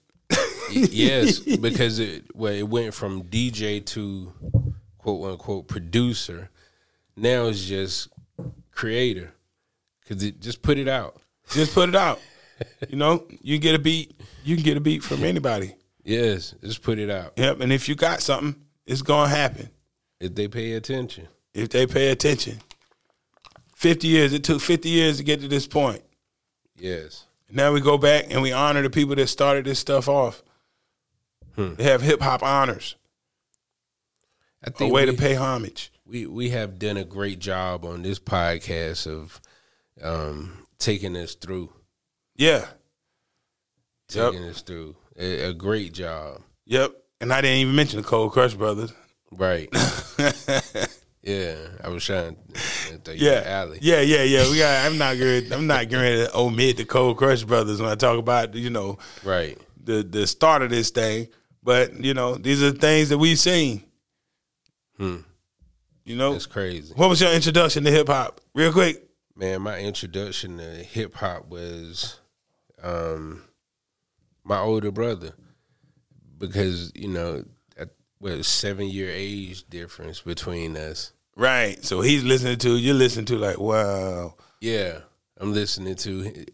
Yes, 0.91 1.39
because 1.61 1.99
it 1.99 2.35
well, 2.35 2.53
it 2.53 2.67
went 2.67 2.93
from 2.93 3.23
DJ 3.23 3.85
to 3.87 4.33
quote 4.97 5.31
unquote 5.31 5.67
producer. 5.67 6.49
Now 7.15 7.45
it's 7.47 7.63
just 7.65 8.09
creator. 8.71 9.31
Cause 10.07 10.21
it 10.23 10.39
just 10.39 10.61
put 10.61 10.77
it 10.77 10.87
out. 10.87 11.19
Just 11.51 11.73
put 11.73 11.89
it 11.89 11.95
out. 11.95 12.19
you 12.89 12.95
know, 12.95 13.25
you 13.41 13.55
can 13.55 13.61
get 13.61 13.75
a 13.75 13.79
beat. 13.79 14.19
You 14.43 14.55
can 14.55 14.63
get 14.63 14.77
a 14.77 14.81
beat 14.81 15.03
from 15.03 15.23
anybody. 15.23 15.75
Yes, 16.03 16.53
just 16.61 16.83
put 16.83 16.99
it 16.99 17.09
out. 17.09 17.33
Yep. 17.37 17.61
And 17.61 17.73
if 17.73 17.89
you 17.89 17.95
got 17.95 18.21
something, 18.21 18.61
it's 18.85 19.01
gonna 19.01 19.29
happen 19.29 19.69
If 20.19 20.35
they 20.35 20.47
pay 20.47 20.73
attention. 20.73 21.27
if 21.53 21.69
they 21.69 21.87
pay 21.87 22.09
attention. 22.09 22.59
Fifty 23.75 24.07
years. 24.07 24.31
It 24.33 24.43
took 24.43 24.61
fifty 24.61 24.89
years 24.89 25.17
to 25.17 25.23
get 25.23 25.41
to 25.41 25.47
this 25.47 25.67
point. 25.67 26.03
Yes. 26.77 27.25
Now 27.51 27.71
we 27.73 27.81
go 27.81 27.97
back 27.97 28.25
and 28.29 28.41
we 28.41 28.51
honor 28.51 28.81
the 28.83 28.89
people 28.89 29.15
that 29.15 29.27
started 29.27 29.65
this 29.65 29.79
stuff 29.79 30.07
off. 30.07 30.43
They 31.57 31.83
have 31.85 32.01
hip 32.01 32.21
hop 32.21 32.43
honors, 32.43 32.95
I 34.63 34.67
a 34.69 34.71
think 34.71 34.93
way 34.93 35.05
we, 35.05 35.11
to 35.11 35.17
pay 35.17 35.35
homage. 35.35 35.91
we 36.05 36.25
we 36.25 36.49
have 36.49 36.77
done 36.79 36.97
a 36.97 37.03
great 37.05 37.39
job 37.39 37.85
on 37.85 38.01
this 38.01 38.19
podcast 38.19 39.07
of 39.07 39.39
um, 40.01 40.65
taking 40.79 41.15
us 41.15 41.35
through. 41.35 41.71
Yeah, 42.35 42.65
Yep. 44.13 44.31
Taking 44.33 44.47
us 44.49 44.61
through. 44.61 44.95
A, 45.17 45.49
a 45.49 45.53
great 45.53 45.93
job. 45.93 46.41
yep. 46.65 46.91
And 47.21 47.31
I 47.31 47.39
didn't 47.41 47.59
even 47.59 47.75
mention 47.75 48.01
the 48.01 48.07
Cold 48.07 48.33
Crush 48.33 48.53
brothers. 48.53 48.91
Right. 49.31 49.69
yeah. 51.23 51.55
I 51.83 51.87
was 51.87 52.03
trying 52.03 52.35
to 53.05 53.17
Yeah, 53.17 53.41
alley. 53.45 53.79
yeah, 53.81 54.01
yeah, 54.01 54.23
yeah. 54.23 54.49
We 54.51 54.57
got. 54.57 54.85
I'm 54.85 54.97
not 54.97 55.15
good. 55.17 55.51
I'm 55.51 55.65
not 55.67 55.89
going 55.89 56.25
to 56.25 56.35
omit 56.37 56.77
the 56.77 56.85
Cold 56.85 57.17
Crush 57.17 57.43
brothers 57.43 57.81
when 57.81 57.89
I 57.89 57.95
talk 57.95 58.19
about 58.19 58.53
you 58.55 58.69
know 58.69 58.97
Right. 59.23 59.57
the 59.81 60.03
the 60.03 60.27
start 60.27 60.61
of 60.61 60.69
this 60.69 60.89
thing. 60.89 61.27
But 61.65 62.05
you 62.05 62.13
know 62.13 62.35
these 62.35 62.61
are 62.61 62.71
things 62.71 63.09
that 63.09 63.17
we've 63.17 63.39
seen. 63.39 63.83
Hmm. 64.97 65.17
You 66.05 66.15
know, 66.15 66.35
it's 66.35 66.45
crazy. 66.45 66.93
what 66.95 67.09
was 67.09 67.19
your 67.19 67.33
introduction 67.33 67.83
to 67.83 67.91
hip 67.91 68.07
hop? 68.07 68.39
Real 68.53 68.71
quick. 68.71 69.03
Man, 69.35 69.63
my 69.63 69.79
introduction 69.79 70.59
to 70.59 70.63
hip 70.63 71.15
hop 71.15 71.47
was 71.47 72.19
um, 72.83 73.41
my 74.43 74.59
older 74.59 74.91
brother 74.91 75.33
because 76.37 76.91
you 76.93 77.07
know, 77.07 77.43
at, 77.75 77.89
well, 78.19 78.43
seven 78.43 78.87
year 78.87 79.09
age 79.11 79.67
difference 79.67 80.21
between 80.21 80.77
us. 80.77 81.13
Right. 81.35 81.83
So 81.83 82.01
he's 82.01 82.23
listening 82.23 82.59
to 82.59 82.77
you're 82.77 82.93
listening 82.93 83.25
to 83.25 83.39
like 83.39 83.57
wow. 83.57 84.35
Yeah, 84.61 84.99
I'm 85.39 85.51
listening 85.51 85.95
to 85.95 86.45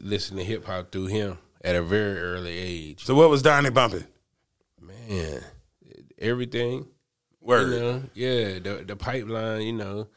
listening 0.00 0.44
to 0.44 0.44
hip 0.44 0.64
hop 0.64 0.90
through 0.90 1.06
him 1.06 1.38
at 1.62 1.76
a 1.76 1.82
very 1.82 2.18
early 2.18 2.58
age. 2.58 3.04
So 3.04 3.14
what 3.14 3.30
was 3.30 3.42
Donnie 3.42 3.70
bumping? 3.70 4.06
Man, 5.10 5.42
everything. 6.20 6.86
Word. 7.40 7.72
You 7.72 7.80
know, 7.80 8.02
yeah, 8.14 8.58
the 8.60 8.84
the 8.86 8.94
pipeline, 8.94 9.62
you 9.62 9.72
know, 9.72 10.08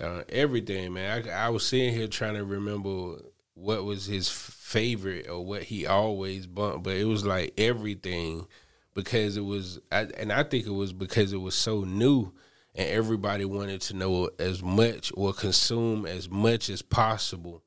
uh, 0.00 0.22
everything, 0.28 0.94
man. 0.94 1.28
I, 1.28 1.46
I 1.46 1.48
was 1.50 1.64
sitting 1.64 1.94
here 1.94 2.08
trying 2.08 2.34
to 2.34 2.44
remember 2.44 3.18
what 3.54 3.84
was 3.84 4.06
his 4.06 4.28
favorite 4.28 5.28
or 5.28 5.44
what 5.44 5.62
he 5.62 5.86
always 5.86 6.48
bumped, 6.48 6.82
but 6.82 6.96
it 6.96 7.04
was 7.04 7.24
like 7.24 7.54
everything 7.56 8.48
because 8.94 9.36
it 9.36 9.44
was, 9.44 9.78
I, 9.92 10.08
and 10.18 10.32
I 10.32 10.42
think 10.42 10.66
it 10.66 10.72
was 10.72 10.92
because 10.92 11.32
it 11.32 11.40
was 11.40 11.54
so 11.54 11.84
new 11.84 12.32
and 12.74 12.88
everybody 12.88 13.44
wanted 13.44 13.80
to 13.82 13.96
know 13.96 14.28
as 14.40 14.60
much 14.60 15.12
or 15.14 15.32
consume 15.32 16.04
as 16.04 16.28
much 16.28 16.68
as 16.68 16.82
possible 16.82 17.62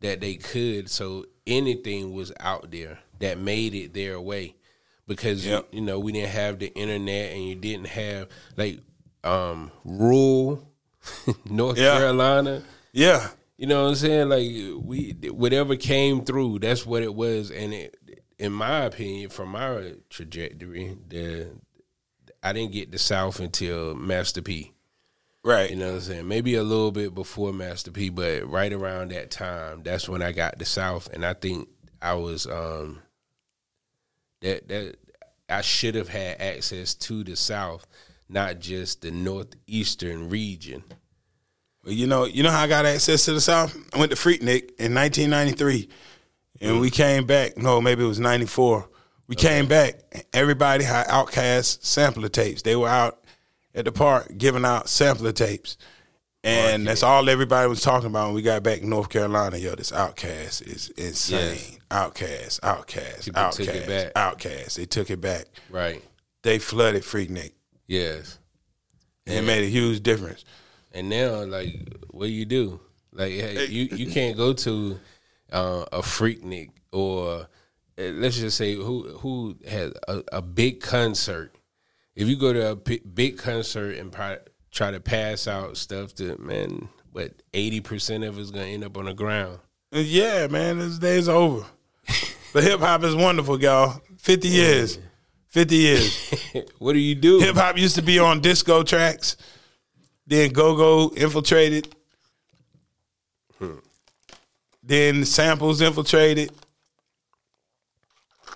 that 0.00 0.20
they 0.20 0.34
could. 0.34 0.90
So 0.90 1.24
anything 1.46 2.12
was 2.12 2.32
out 2.38 2.70
there 2.70 2.98
that 3.18 3.38
made 3.38 3.74
it 3.74 3.94
their 3.94 4.20
way 4.20 4.56
because 5.08 5.44
Yep. 5.44 5.68
you 5.72 5.80
know 5.80 5.98
we 5.98 6.12
didn't 6.12 6.30
have 6.30 6.60
the 6.60 6.72
internet 6.74 7.32
and 7.32 7.42
you 7.44 7.56
didn't 7.56 7.88
have 7.88 8.28
like 8.56 8.80
um 9.24 9.72
rural 9.84 10.62
North 11.50 11.78
Yeah. 11.78 11.98
Carolina. 11.98 12.62
Yeah. 12.92 13.28
You 13.56 13.66
know 13.66 13.82
what 13.82 13.88
I'm 13.88 13.94
saying? 13.96 14.28
Like 14.28 14.46
we 14.84 15.16
whatever 15.30 15.74
came 15.74 16.24
through, 16.24 16.60
that's 16.60 16.86
what 16.86 17.02
it 17.02 17.14
was. 17.14 17.50
And 17.50 17.74
it, 17.74 17.96
in 18.38 18.52
my 18.52 18.84
opinion, 18.84 19.30
from 19.30 19.48
my 19.48 19.94
trajectory, 20.10 20.96
the 21.08 21.48
I 22.42 22.52
didn't 22.52 22.70
get 22.72 22.92
the 22.92 22.98
South 22.98 23.40
until 23.40 23.96
Master 23.96 24.40
P. 24.42 24.72
Right. 25.44 25.70
You 25.70 25.76
know 25.76 25.86
what 25.88 25.94
I'm 25.94 26.00
saying? 26.02 26.28
Maybe 26.28 26.54
a 26.54 26.62
little 26.62 26.92
bit 26.92 27.14
before 27.14 27.52
Master 27.52 27.90
P, 27.90 28.10
but 28.10 28.48
right 28.48 28.72
around 28.72 29.10
that 29.10 29.30
time, 29.32 29.82
that's 29.82 30.08
when 30.08 30.22
I 30.22 30.30
got 30.32 30.58
the 30.58 30.64
South, 30.64 31.08
and 31.12 31.24
I 31.24 31.32
think 31.34 31.68
I 32.00 32.14
was 32.14 32.46
um 32.46 33.02
that 34.40 34.68
that 34.68 34.96
I 35.48 35.60
should 35.62 35.94
have 35.94 36.08
had 36.08 36.40
access 36.40 36.94
to 36.94 37.24
the 37.24 37.36
South, 37.36 37.86
not 38.28 38.60
just 38.60 39.02
the 39.02 39.10
northeastern 39.10 40.28
region. 40.28 40.84
Well, 41.84 41.94
you 41.94 42.06
know, 42.06 42.24
you 42.24 42.42
know 42.42 42.50
how 42.50 42.62
I 42.62 42.66
got 42.66 42.86
access 42.86 43.24
to 43.24 43.32
the 43.32 43.40
South? 43.40 43.76
I 43.94 43.98
went 43.98 44.10
to 44.10 44.16
Freaknik 44.16 44.72
in 44.78 44.94
1993, 44.94 45.88
and 46.60 46.80
we 46.80 46.90
came 46.90 47.24
back. 47.24 47.56
No, 47.56 47.80
maybe 47.80 48.04
it 48.04 48.08
was 48.08 48.20
94. 48.20 48.88
We 49.26 49.36
came 49.36 49.66
back. 49.66 50.26
Everybody 50.32 50.84
had 50.84 51.06
Outkast 51.06 51.84
sampler 51.84 52.28
tapes. 52.28 52.62
They 52.62 52.76
were 52.76 52.88
out 52.88 53.24
at 53.74 53.84
the 53.84 53.92
park 53.92 54.36
giving 54.36 54.64
out 54.64 54.88
sampler 54.88 55.32
tapes. 55.32 55.76
And 56.48 56.86
that's 56.86 57.02
all 57.02 57.28
everybody 57.28 57.68
was 57.68 57.80
talking 57.80 58.08
about 58.08 58.26
when 58.26 58.34
we 58.34 58.42
got 58.42 58.62
back 58.62 58.80
in 58.80 58.88
North 58.88 59.08
Carolina. 59.08 59.56
Yo, 59.56 59.74
this 59.74 59.90
Outkast 59.92 60.66
is 60.66 60.90
insane. 60.96 61.80
Outkast, 61.90 62.60
Outkast, 62.60 63.24
People 63.24 63.50
took 63.50 63.68
it 63.68 63.84
Outkast, 63.84 64.12
back. 64.14 64.14
Outkast. 64.14 64.74
They 64.74 64.86
took 64.86 65.10
it 65.10 65.20
back. 65.20 65.46
Right. 65.70 66.02
They 66.42 66.58
flooded 66.58 67.02
Freaknik. 67.02 67.52
Yes. 67.86 68.38
And 69.26 69.38
it 69.38 69.42
made 69.42 69.64
a 69.64 69.68
huge 69.70 70.02
difference. 70.02 70.44
And 70.92 71.10
now, 71.10 71.44
like, 71.44 71.94
what 72.10 72.26
do 72.26 72.32
you 72.32 72.46
do? 72.46 72.80
Like, 73.12 73.32
hey, 73.32 73.66
you 73.66 73.88
you 73.96 74.10
can't 74.10 74.36
go 74.36 74.52
to 74.52 74.98
uh, 75.52 75.84
a 75.92 76.00
Freaknik 76.00 76.70
or 76.92 77.46
uh, 77.98 78.02
let's 78.02 78.38
just 78.38 78.56
say 78.56 78.74
who 78.74 79.08
who 79.18 79.56
has 79.68 79.92
a, 80.06 80.22
a 80.32 80.42
big 80.42 80.80
concert. 80.80 81.54
If 82.14 82.28
you 82.28 82.36
go 82.36 82.52
to 82.52 82.70
a 82.72 82.76
big 82.76 83.38
concert 83.38 83.96
and 83.96 84.10
pri- 84.12 84.38
try 84.70 84.90
to 84.90 85.00
pass 85.00 85.46
out 85.46 85.76
stuff 85.76 86.14
to 86.16 86.36
man, 86.38 86.88
but 87.12 87.32
eighty 87.54 87.80
percent 87.80 88.24
of 88.24 88.38
it's 88.38 88.50
gonna 88.50 88.66
end 88.66 88.84
up 88.84 88.96
on 88.96 89.06
the 89.06 89.14
ground. 89.14 89.58
Uh, 89.94 89.98
yeah, 89.98 90.46
man, 90.48 90.78
this 90.78 90.98
day's 90.98 91.28
over. 91.28 91.66
but 92.52 92.64
hip 92.64 92.80
hop 92.80 93.02
is 93.04 93.14
wonderful, 93.14 93.60
y'all. 93.60 94.00
Fifty 94.18 94.48
years, 94.48 94.98
fifty 95.48 95.76
years. 95.76 96.34
what 96.78 96.92
do 96.92 96.98
you 96.98 97.14
do? 97.14 97.40
hip 97.40 97.56
hop 97.56 97.78
used 97.78 97.96
to 97.96 98.02
be 98.02 98.18
on 98.18 98.40
disco 98.40 98.82
tracks. 98.82 99.36
Then 100.26 100.50
go 100.50 100.76
go 100.76 101.14
infiltrated. 101.16 101.94
Then 104.82 105.24
samples 105.26 105.82
infiltrated, 105.82 106.50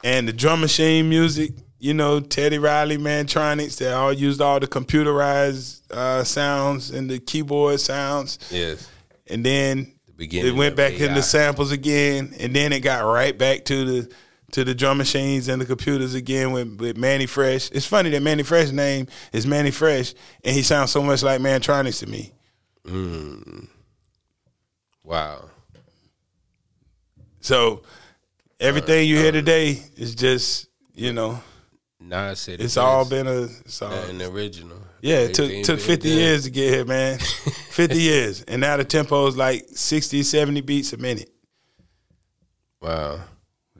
and 0.02 0.26
the 0.26 0.32
drum 0.32 0.60
machine 0.60 1.08
music. 1.08 1.52
You 1.82 1.94
know, 1.94 2.20
Teddy 2.20 2.58
Riley, 2.58 2.96
Mantronix. 2.96 3.76
They 3.78 3.90
all 3.92 4.12
used 4.12 4.40
all 4.40 4.60
the 4.60 4.68
computerized 4.68 5.90
uh, 5.90 6.22
sounds 6.22 6.90
and 6.92 7.10
the 7.10 7.18
keyboard 7.18 7.80
sounds. 7.80 8.38
Yes, 8.52 8.88
And 9.26 9.44
then 9.44 9.92
beginning 10.16 10.52
it 10.54 10.56
went 10.56 10.76
back 10.76 10.92
AI. 10.92 11.08
into 11.08 11.22
samples 11.24 11.72
again, 11.72 12.34
and 12.38 12.54
then 12.54 12.72
it 12.72 12.80
got 12.80 13.00
right 13.00 13.36
back 13.36 13.64
to 13.64 13.84
the 13.84 14.14
to 14.52 14.62
the 14.62 14.76
drum 14.76 14.96
machines 14.98 15.48
and 15.48 15.60
the 15.60 15.66
computers 15.66 16.14
again 16.14 16.52
with, 16.52 16.78
with 16.78 16.96
Mannie 16.96 17.26
Fresh. 17.26 17.72
It's 17.72 17.84
funny 17.86 18.10
that 18.10 18.22
Mannie 18.22 18.44
Fresh's 18.44 18.72
name 18.72 19.08
is 19.32 19.44
Mannie 19.44 19.72
Fresh, 19.72 20.14
and 20.44 20.54
he 20.54 20.62
sounds 20.62 20.92
so 20.92 21.02
much 21.02 21.24
like 21.24 21.40
Mantronix 21.40 21.98
to 21.98 22.06
me. 22.06 22.32
wow. 25.02 25.50
So 27.40 27.82
everything 28.60 29.08
you 29.08 29.16
hear 29.16 29.32
today 29.32 29.82
is 29.96 30.14
just 30.14 30.68
you 30.94 31.12
know 31.12 31.40
Nas 32.08 32.40
said 32.40 32.60
it's 32.60 32.76
it 32.76 32.80
all 32.80 33.04
been 33.04 33.26
a 33.26 33.42
it's 33.42 33.80
all, 33.82 33.92
an 33.92 34.20
original. 34.22 34.78
yeah. 35.00 35.18
It 35.18 35.34
took 35.34 35.50
took 35.64 35.80
fifty 35.80 36.10
done. 36.10 36.18
years 36.18 36.44
to 36.44 36.50
get 36.50 36.74
here, 36.74 36.84
man. 36.84 37.18
fifty 37.70 38.00
years, 38.00 38.42
and 38.42 38.60
now 38.60 38.76
the 38.76 38.84
tempo 38.84 39.26
is 39.26 39.36
like 39.36 39.66
60, 39.72 40.22
70 40.22 40.60
beats 40.62 40.92
a 40.92 40.96
minute. 40.96 41.30
Wow. 42.80 43.20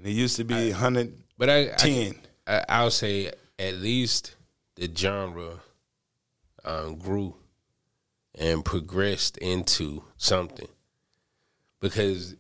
It 0.03 0.11
used 0.11 0.37
to 0.37 0.45
be 0.45 0.71
hundred 0.71 1.13
But 1.39 1.51
I, 1.51 1.61
I 1.61 1.77
ten. 1.77 2.15
I, 2.47 2.65
I'll 2.69 2.91
say 2.91 3.31
at 3.59 3.75
least 3.75 4.35
the 4.77 4.91
genre 4.95 5.61
um, 6.65 6.97
grew 6.97 7.37
and 8.35 8.65
progressed 8.65 9.37
into 9.39 10.05
something 10.17 10.69
because 11.81 12.37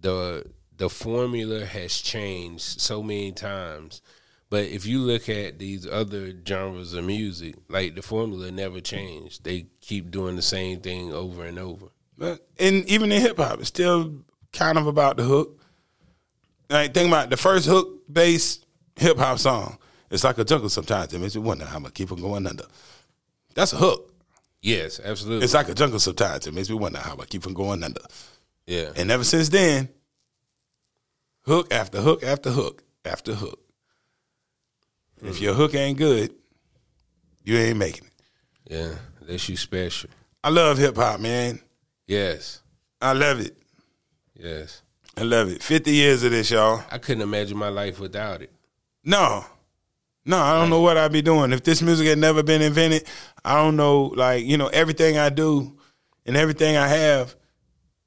the 0.00 0.44
the 0.76 0.88
formula 0.88 1.64
has 1.64 1.98
changed 1.98 2.80
so 2.80 3.02
many 3.02 3.32
times. 3.32 4.02
But 4.52 4.66
if 4.66 4.84
you 4.84 4.98
look 4.98 5.30
at 5.30 5.58
these 5.58 5.86
other 5.86 6.30
genres 6.46 6.92
of 6.92 7.06
music, 7.06 7.54
like 7.70 7.94
the 7.94 8.02
formula 8.02 8.50
never 8.50 8.82
changed. 8.82 9.44
They 9.44 9.64
keep 9.80 10.10
doing 10.10 10.36
the 10.36 10.42
same 10.42 10.80
thing 10.80 11.10
over 11.10 11.46
and 11.46 11.58
over. 11.58 11.86
But 12.18 12.46
and 12.58 12.84
even 12.84 13.10
in 13.12 13.22
hip 13.22 13.38
hop, 13.38 13.60
it's 13.60 13.68
still 13.68 14.24
kind 14.52 14.76
of 14.76 14.86
about 14.86 15.16
the 15.16 15.22
hook. 15.22 15.58
Like 16.68 16.92
think 16.92 17.08
about 17.08 17.28
it, 17.28 17.30
the 17.30 17.38
first 17.38 17.64
hook 17.66 18.02
based 18.12 18.66
hip 18.96 19.16
hop 19.16 19.38
song. 19.38 19.78
It's 20.10 20.22
like 20.22 20.36
a 20.36 20.44
jungle 20.44 20.68
sometimes. 20.68 21.14
It 21.14 21.18
makes 21.18 21.34
you 21.34 21.40
wonder 21.40 21.64
how 21.64 21.76
I'm 21.76 21.84
gonna 21.84 21.92
keep 21.92 22.12
on 22.12 22.20
going 22.20 22.46
under. 22.46 22.66
That's 23.54 23.72
a 23.72 23.76
hook. 23.76 24.12
Yes, 24.60 25.00
absolutely. 25.02 25.44
It's 25.44 25.54
like 25.54 25.70
a 25.70 25.74
jungle 25.74 25.98
sometimes. 25.98 26.46
It 26.46 26.52
makes 26.52 26.68
me 26.68 26.74
wonder 26.74 26.98
how 26.98 27.16
I 27.18 27.24
keep 27.24 27.46
on 27.46 27.54
going 27.54 27.82
under. 27.82 28.02
yeah. 28.66 28.90
And 28.96 29.10
ever 29.10 29.24
since 29.24 29.48
then, 29.48 29.88
hook 31.46 31.72
after 31.72 32.02
hook 32.02 32.22
after 32.22 32.50
hook 32.50 32.84
after 33.06 33.32
hook. 33.32 33.61
And 35.22 35.30
If 35.30 35.40
your 35.40 35.54
hook 35.54 35.74
ain't 35.74 35.98
good, 35.98 36.34
you 37.44 37.56
ain't 37.56 37.78
making 37.78 38.06
it. 38.06 38.12
Yeah. 38.72 38.94
Unless 39.20 39.48
you 39.48 39.56
special. 39.56 40.10
I 40.42 40.50
love 40.50 40.78
hip 40.78 40.96
hop, 40.96 41.20
man. 41.20 41.60
Yes. 42.06 42.60
I 43.00 43.12
love 43.12 43.40
it. 43.40 43.56
Yes. 44.34 44.82
I 45.16 45.22
love 45.22 45.48
it. 45.48 45.62
50 45.62 45.92
years 45.92 46.24
of 46.24 46.32
this, 46.32 46.50
y'all. 46.50 46.82
I 46.90 46.98
couldn't 46.98 47.22
imagine 47.22 47.56
my 47.56 47.68
life 47.68 48.00
without 48.00 48.42
it. 48.42 48.50
No. 49.04 49.44
No, 50.24 50.38
I 50.38 50.58
don't 50.58 50.70
know 50.70 50.80
what 50.80 50.96
I'd 50.96 51.12
be 51.12 51.22
doing. 51.22 51.52
If 51.52 51.62
this 51.62 51.82
music 51.82 52.06
had 52.06 52.18
never 52.18 52.42
been 52.42 52.62
invented, 52.62 53.04
I 53.44 53.56
don't 53.56 53.76
know, 53.76 54.04
like, 54.16 54.44
you 54.44 54.56
know, 54.56 54.68
everything 54.68 55.18
I 55.18 55.30
do 55.30 55.78
and 56.26 56.36
everything 56.36 56.76
I 56.76 56.88
have 56.88 57.34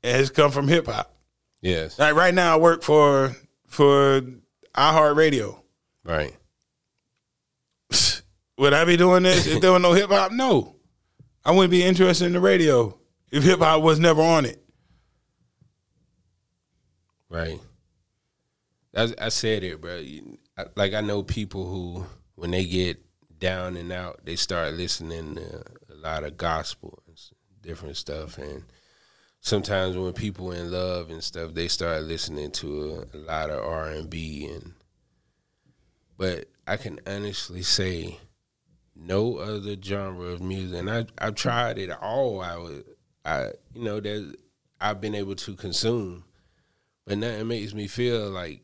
has 0.04 0.30
come 0.30 0.52
from 0.52 0.68
hip 0.68 0.88
hop. 0.88 1.14
Yes. 1.62 1.98
Like 1.98 2.16
right 2.16 2.34
now 2.34 2.54
I 2.54 2.60
work 2.60 2.84
for 2.84 3.36
for 3.68 4.22
iHeartRadio. 4.76 5.60
Right. 6.04 6.36
Would 8.58 8.74
I 8.74 8.86
be 8.86 8.98
doing 8.98 9.24
this 9.24 9.48
if 9.48 9.62
there 9.62 9.72
was 9.72 9.82
no 9.82 9.94
hip 9.94 10.10
hop? 10.10 10.32
No. 10.32 10.76
I 11.44 11.52
wouldn't 11.52 11.72
be 11.72 11.84
interested 11.84 12.26
in 12.26 12.34
the 12.34 12.40
radio 12.40 12.98
if 13.32 13.44
hip 13.44 13.60
hop 13.60 13.82
was 13.82 14.00
never 14.00 14.22
on 14.22 14.46
it. 14.46 14.64
Right. 17.30 17.60
I, 18.96 19.14
I 19.20 19.30
said 19.30 19.64
it, 19.64 19.82
bro. 19.82 20.04
Like 20.76 20.94
I 20.94 21.02
know 21.02 21.22
people 21.22 21.66
who, 21.70 22.06
when 22.36 22.52
they 22.52 22.66
get 22.66 23.04
down 23.40 23.76
and 23.76 23.92
out, 23.92 24.22
they 24.24 24.36
start 24.36 24.74
listening 24.74 25.36
to 25.36 25.64
a 25.92 25.96
lot 25.96 26.24
of 26.24 26.38
gospel 26.38 27.04
and 27.08 27.18
different 27.62 27.98
stuff. 27.98 28.38
And 28.38 28.64
sometimes 29.42 29.98
when 29.98 30.14
people 30.14 30.52
in 30.52 30.72
love 30.72 31.10
and 31.10 31.24
stuff, 31.24 31.54
they 31.54 31.68
start 31.68 32.04
listening 32.04 32.52
to 32.52 33.06
a, 33.14 33.18
a 33.18 33.20
lot 33.20 33.50
of 33.50 33.64
R 33.64 33.90
and 33.90 34.10
B. 34.10 34.46
And 34.46 34.74
but 36.18 36.46
I 36.66 36.78
can 36.78 37.00
honestly 37.06 37.64
say, 37.64 38.20
no 38.96 39.38
other 39.38 39.76
genre 39.82 40.28
of 40.28 40.42
music, 40.42 40.80
and 40.80 40.90
I 40.90 41.06
I've 41.18 41.36
tried 41.36 41.78
it 41.78 41.90
all. 41.92 42.42
I 42.42 42.58
would, 42.58 42.84
I 43.24 43.52
you 43.74 43.84
know 43.84 44.00
that 44.00 44.36
I've 44.80 45.02
been 45.02 45.16
able 45.16 45.36
to 45.36 45.56
consume. 45.56 46.24
But 47.06 47.20
nothing 47.20 47.48
makes 47.48 47.74
me 47.74 47.88
feel 47.88 48.30
like 48.32 48.62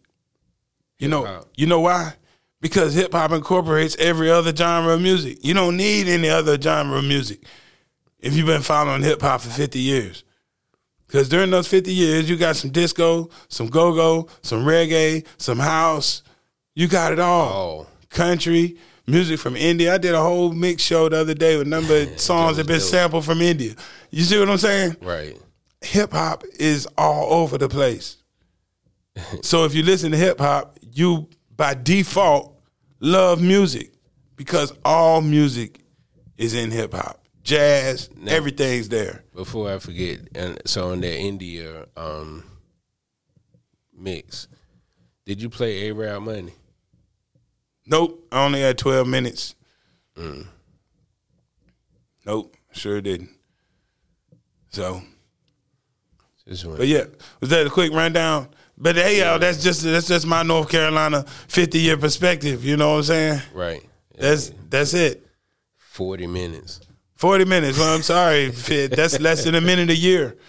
You 0.97 1.07
know, 1.07 1.25
Hip-hop. 1.25 1.49
you 1.55 1.67
know 1.67 1.79
why? 1.81 2.13
Because 2.59 2.93
hip 2.95 3.11
hop 3.11 3.31
incorporates 3.31 3.95
every 3.99 4.31
other 4.31 4.55
genre 4.55 4.93
of 4.93 5.01
music. 5.01 5.37
You 5.43 5.53
don't 5.53 5.77
need 5.77 6.07
any 6.07 6.29
other 6.29 6.59
genre 6.59 6.97
of 6.97 7.05
music 7.05 7.43
if 8.19 8.35
you've 8.35 8.47
been 8.47 8.61
following 8.63 9.03
hip 9.03 9.21
hop 9.21 9.41
for 9.41 9.49
50 9.49 9.77
years. 9.79 10.23
Because 11.07 11.27
during 11.29 11.51
those 11.51 11.67
50 11.67 11.91
years, 11.93 12.29
you 12.29 12.35
got 12.37 12.55
some 12.55 12.71
disco, 12.71 13.29
some 13.47 13.67
go 13.67 13.93
go, 13.93 14.27
some 14.41 14.63
reggae, 14.65 15.25
some 15.37 15.59
house. 15.59 16.23
You 16.73 16.87
got 16.87 17.11
it 17.13 17.19
all. 17.19 17.49
oh 17.51 17.87
Country, 18.09 18.77
music 19.07 19.39
from 19.39 19.55
India. 19.55 19.93
I 19.93 19.97
did 19.97 20.13
a 20.13 20.21
whole 20.21 20.51
mix 20.51 20.83
show 20.83 21.09
the 21.09 21.17
other 21.17 21.33
day 21.33 21.57
with 21.57 21.67
a 21.67 21.69
number 21.69 21.95
of 22.01 22.19
songs 22.19 22.57
that 22.57 22.67
been 22.67 22.79
dope. 22.79 22.87
sampled 22.87 23.25
from 23.25 23.41
India. 23.41 23.73
You 24.09 24.23
see 24.23 24.39
what 24.39 24.49
I'm 24.49 24.57
saying? 24.57 24.97
right, 25.01 25.37
hip 25.81 26.11
hop 26.11 26.43
is 26.59 26.87
all 26.97 27.33
over 27.33 27.57
the 27.57 27.69
place. 27.69 28.17
so 29.41 29.65
if 29.65 29.73
you 29.73 29.83
listen 29.83 30.11
to 30.11 30.17
hip 30.17 30.39
hop, 30.39 30.77
you 30.93 31.29
by 31.55 31.73
default 31.73 32.59
love 32.99 33.41
music 33.41 33.91
because 34.35 34.73
all 34.85 35.21
music 35.21 35.79
is 36.37 36.53
in 36.53 36.71
hip 36.71 36.93
hop. 36.93 37.17
Jazz, 37.43 38.09
everything's 38.27 38.89
there. 38.89 39.23
before 39.33 39.71
I 39.71 39.79
forget, 39.79 40.19
and 40.35 40.61
so 40.65 40.91
on 40.91 41.01
that 41.01 41.17
India 41.17 41.87
um 41.97 42.43
mix, 43.97 44.47
did 45.25 45.41
you 45.41 45.49
play 45.49 45.87
A 45.87 45.93
Rap 45.93 46.21
Money? 46.21 46.53
Nope, 47.85 48.27
I 48.31 48.45
only 48.45 48.61
had 48.61 48.77
12 48.77 49.07
minutes. 49.07 49.55
Mm. 50.17 50.47
Nope. 52.25 52.55
Sure 52.73 53.01
didn't. 53.01 53.29
So, 54.69 55.01
but 56.45 56.87
yeah, 56.87 57.03
was 57.39 57.49
that 57.49 57.67
a 57.67 57.69
quick 57.69 57.91
rundown? 57.91 58.47
But 58.77 58.95
hey, 58.95 59.19
y'all, 59.19 59.37
that's 59.37 59.61
just 59.61 59.83
that's 59.83 60.07
just 60.07 60.25
my 60.25 60.43
North 60.43 60.69
Carolina 60.69 61.23
fifty 61.47 61.79
year 61.79 61.97
perspective. 61.97 62.63
You 62.65 62.77
know 62.77 62.91
what 62.91 62.97
I'm 62.97 63.03
saying? 63.03 63.41
right. 63.53 63.83
That's 64.17 64.51
that's 64.69 64.93
it. 64.93 65.25
forty 65.77 66.25
minutes. 66.25 66.79
Forty 67.15 67.45
minutes. 67.45 67.77
Well, 67.77 67.93
I'm 67.93 68.01
sorry, 68.01 68.47
That's 68.87 69.19
less 69.19 69.43
than 69.43 69.55
a 69.55 69.61
minute 69.61 69.89
a 69.89 69.95
year. 69.95 70.35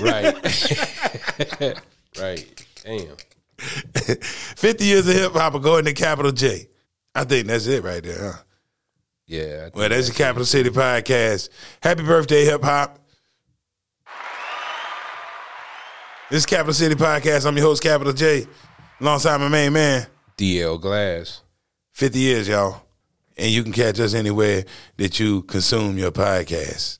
Right. 0.00 0.34
right. 2.20 2.66
Damn. 2.84 3.16
Fifty 4.56 4.84
years 4.86 5.08
of 5.08 5.14
hip 5.14 5.32
hop 5.32 5.60
going 5.62 5.84
to 5.84 5.92
Capital 5.92 6.32
J. 6.32 6.68
I 7.14 7.24
think 7.24 7.46
that's 7.46 7.66
it 7.66 7.84
right 7.84 8.02
there. 8.02 8.32
Huh? 8.32 8.38
Yeah. 9.26 9.40
I 9.42 9.62
think 9.64 9.76
Well, 9.76 9.88
that's 9.88 10.08
the 10.08 10.14
Capital 10.14 10.44
City 10.44 10.70
Podcast. 10.70 11.48
Happy 11.82 12.02
birthday, 12.02 12.44
hip 12.44 12.62
hop. 12.62 12.98
This 16.30 16.40
is 16.40 16.46
Capital 16.46 16.72
City 16.72 16.94
Podcast. 16.94 17.46
I'm 17.46 17.56
your 17.56 17.66
host, 17.66 17.82
Capital 17.82 18.12
J. 18.12 18.46
Alongside 19.00 19.36
my 19.38 19.48
main 19.48 19.72
man. 19.74 20.06
DL 20.38 20.80
Glass. 20.80 21.42
50 21.92 22.18
years, 22.18 22.48
y'all. 22.48 22.82
And 23.36 23.50
you 23.50 23.62
can 23.62 23.72
catch 23.72 24.00
us 24.00 24.14
anywhere 24.14 24.64
that 24.96 25.20
you 25.20 25.42
consume 25.42 25.98
your 25.98 26.10
podcast. 26.10 26.98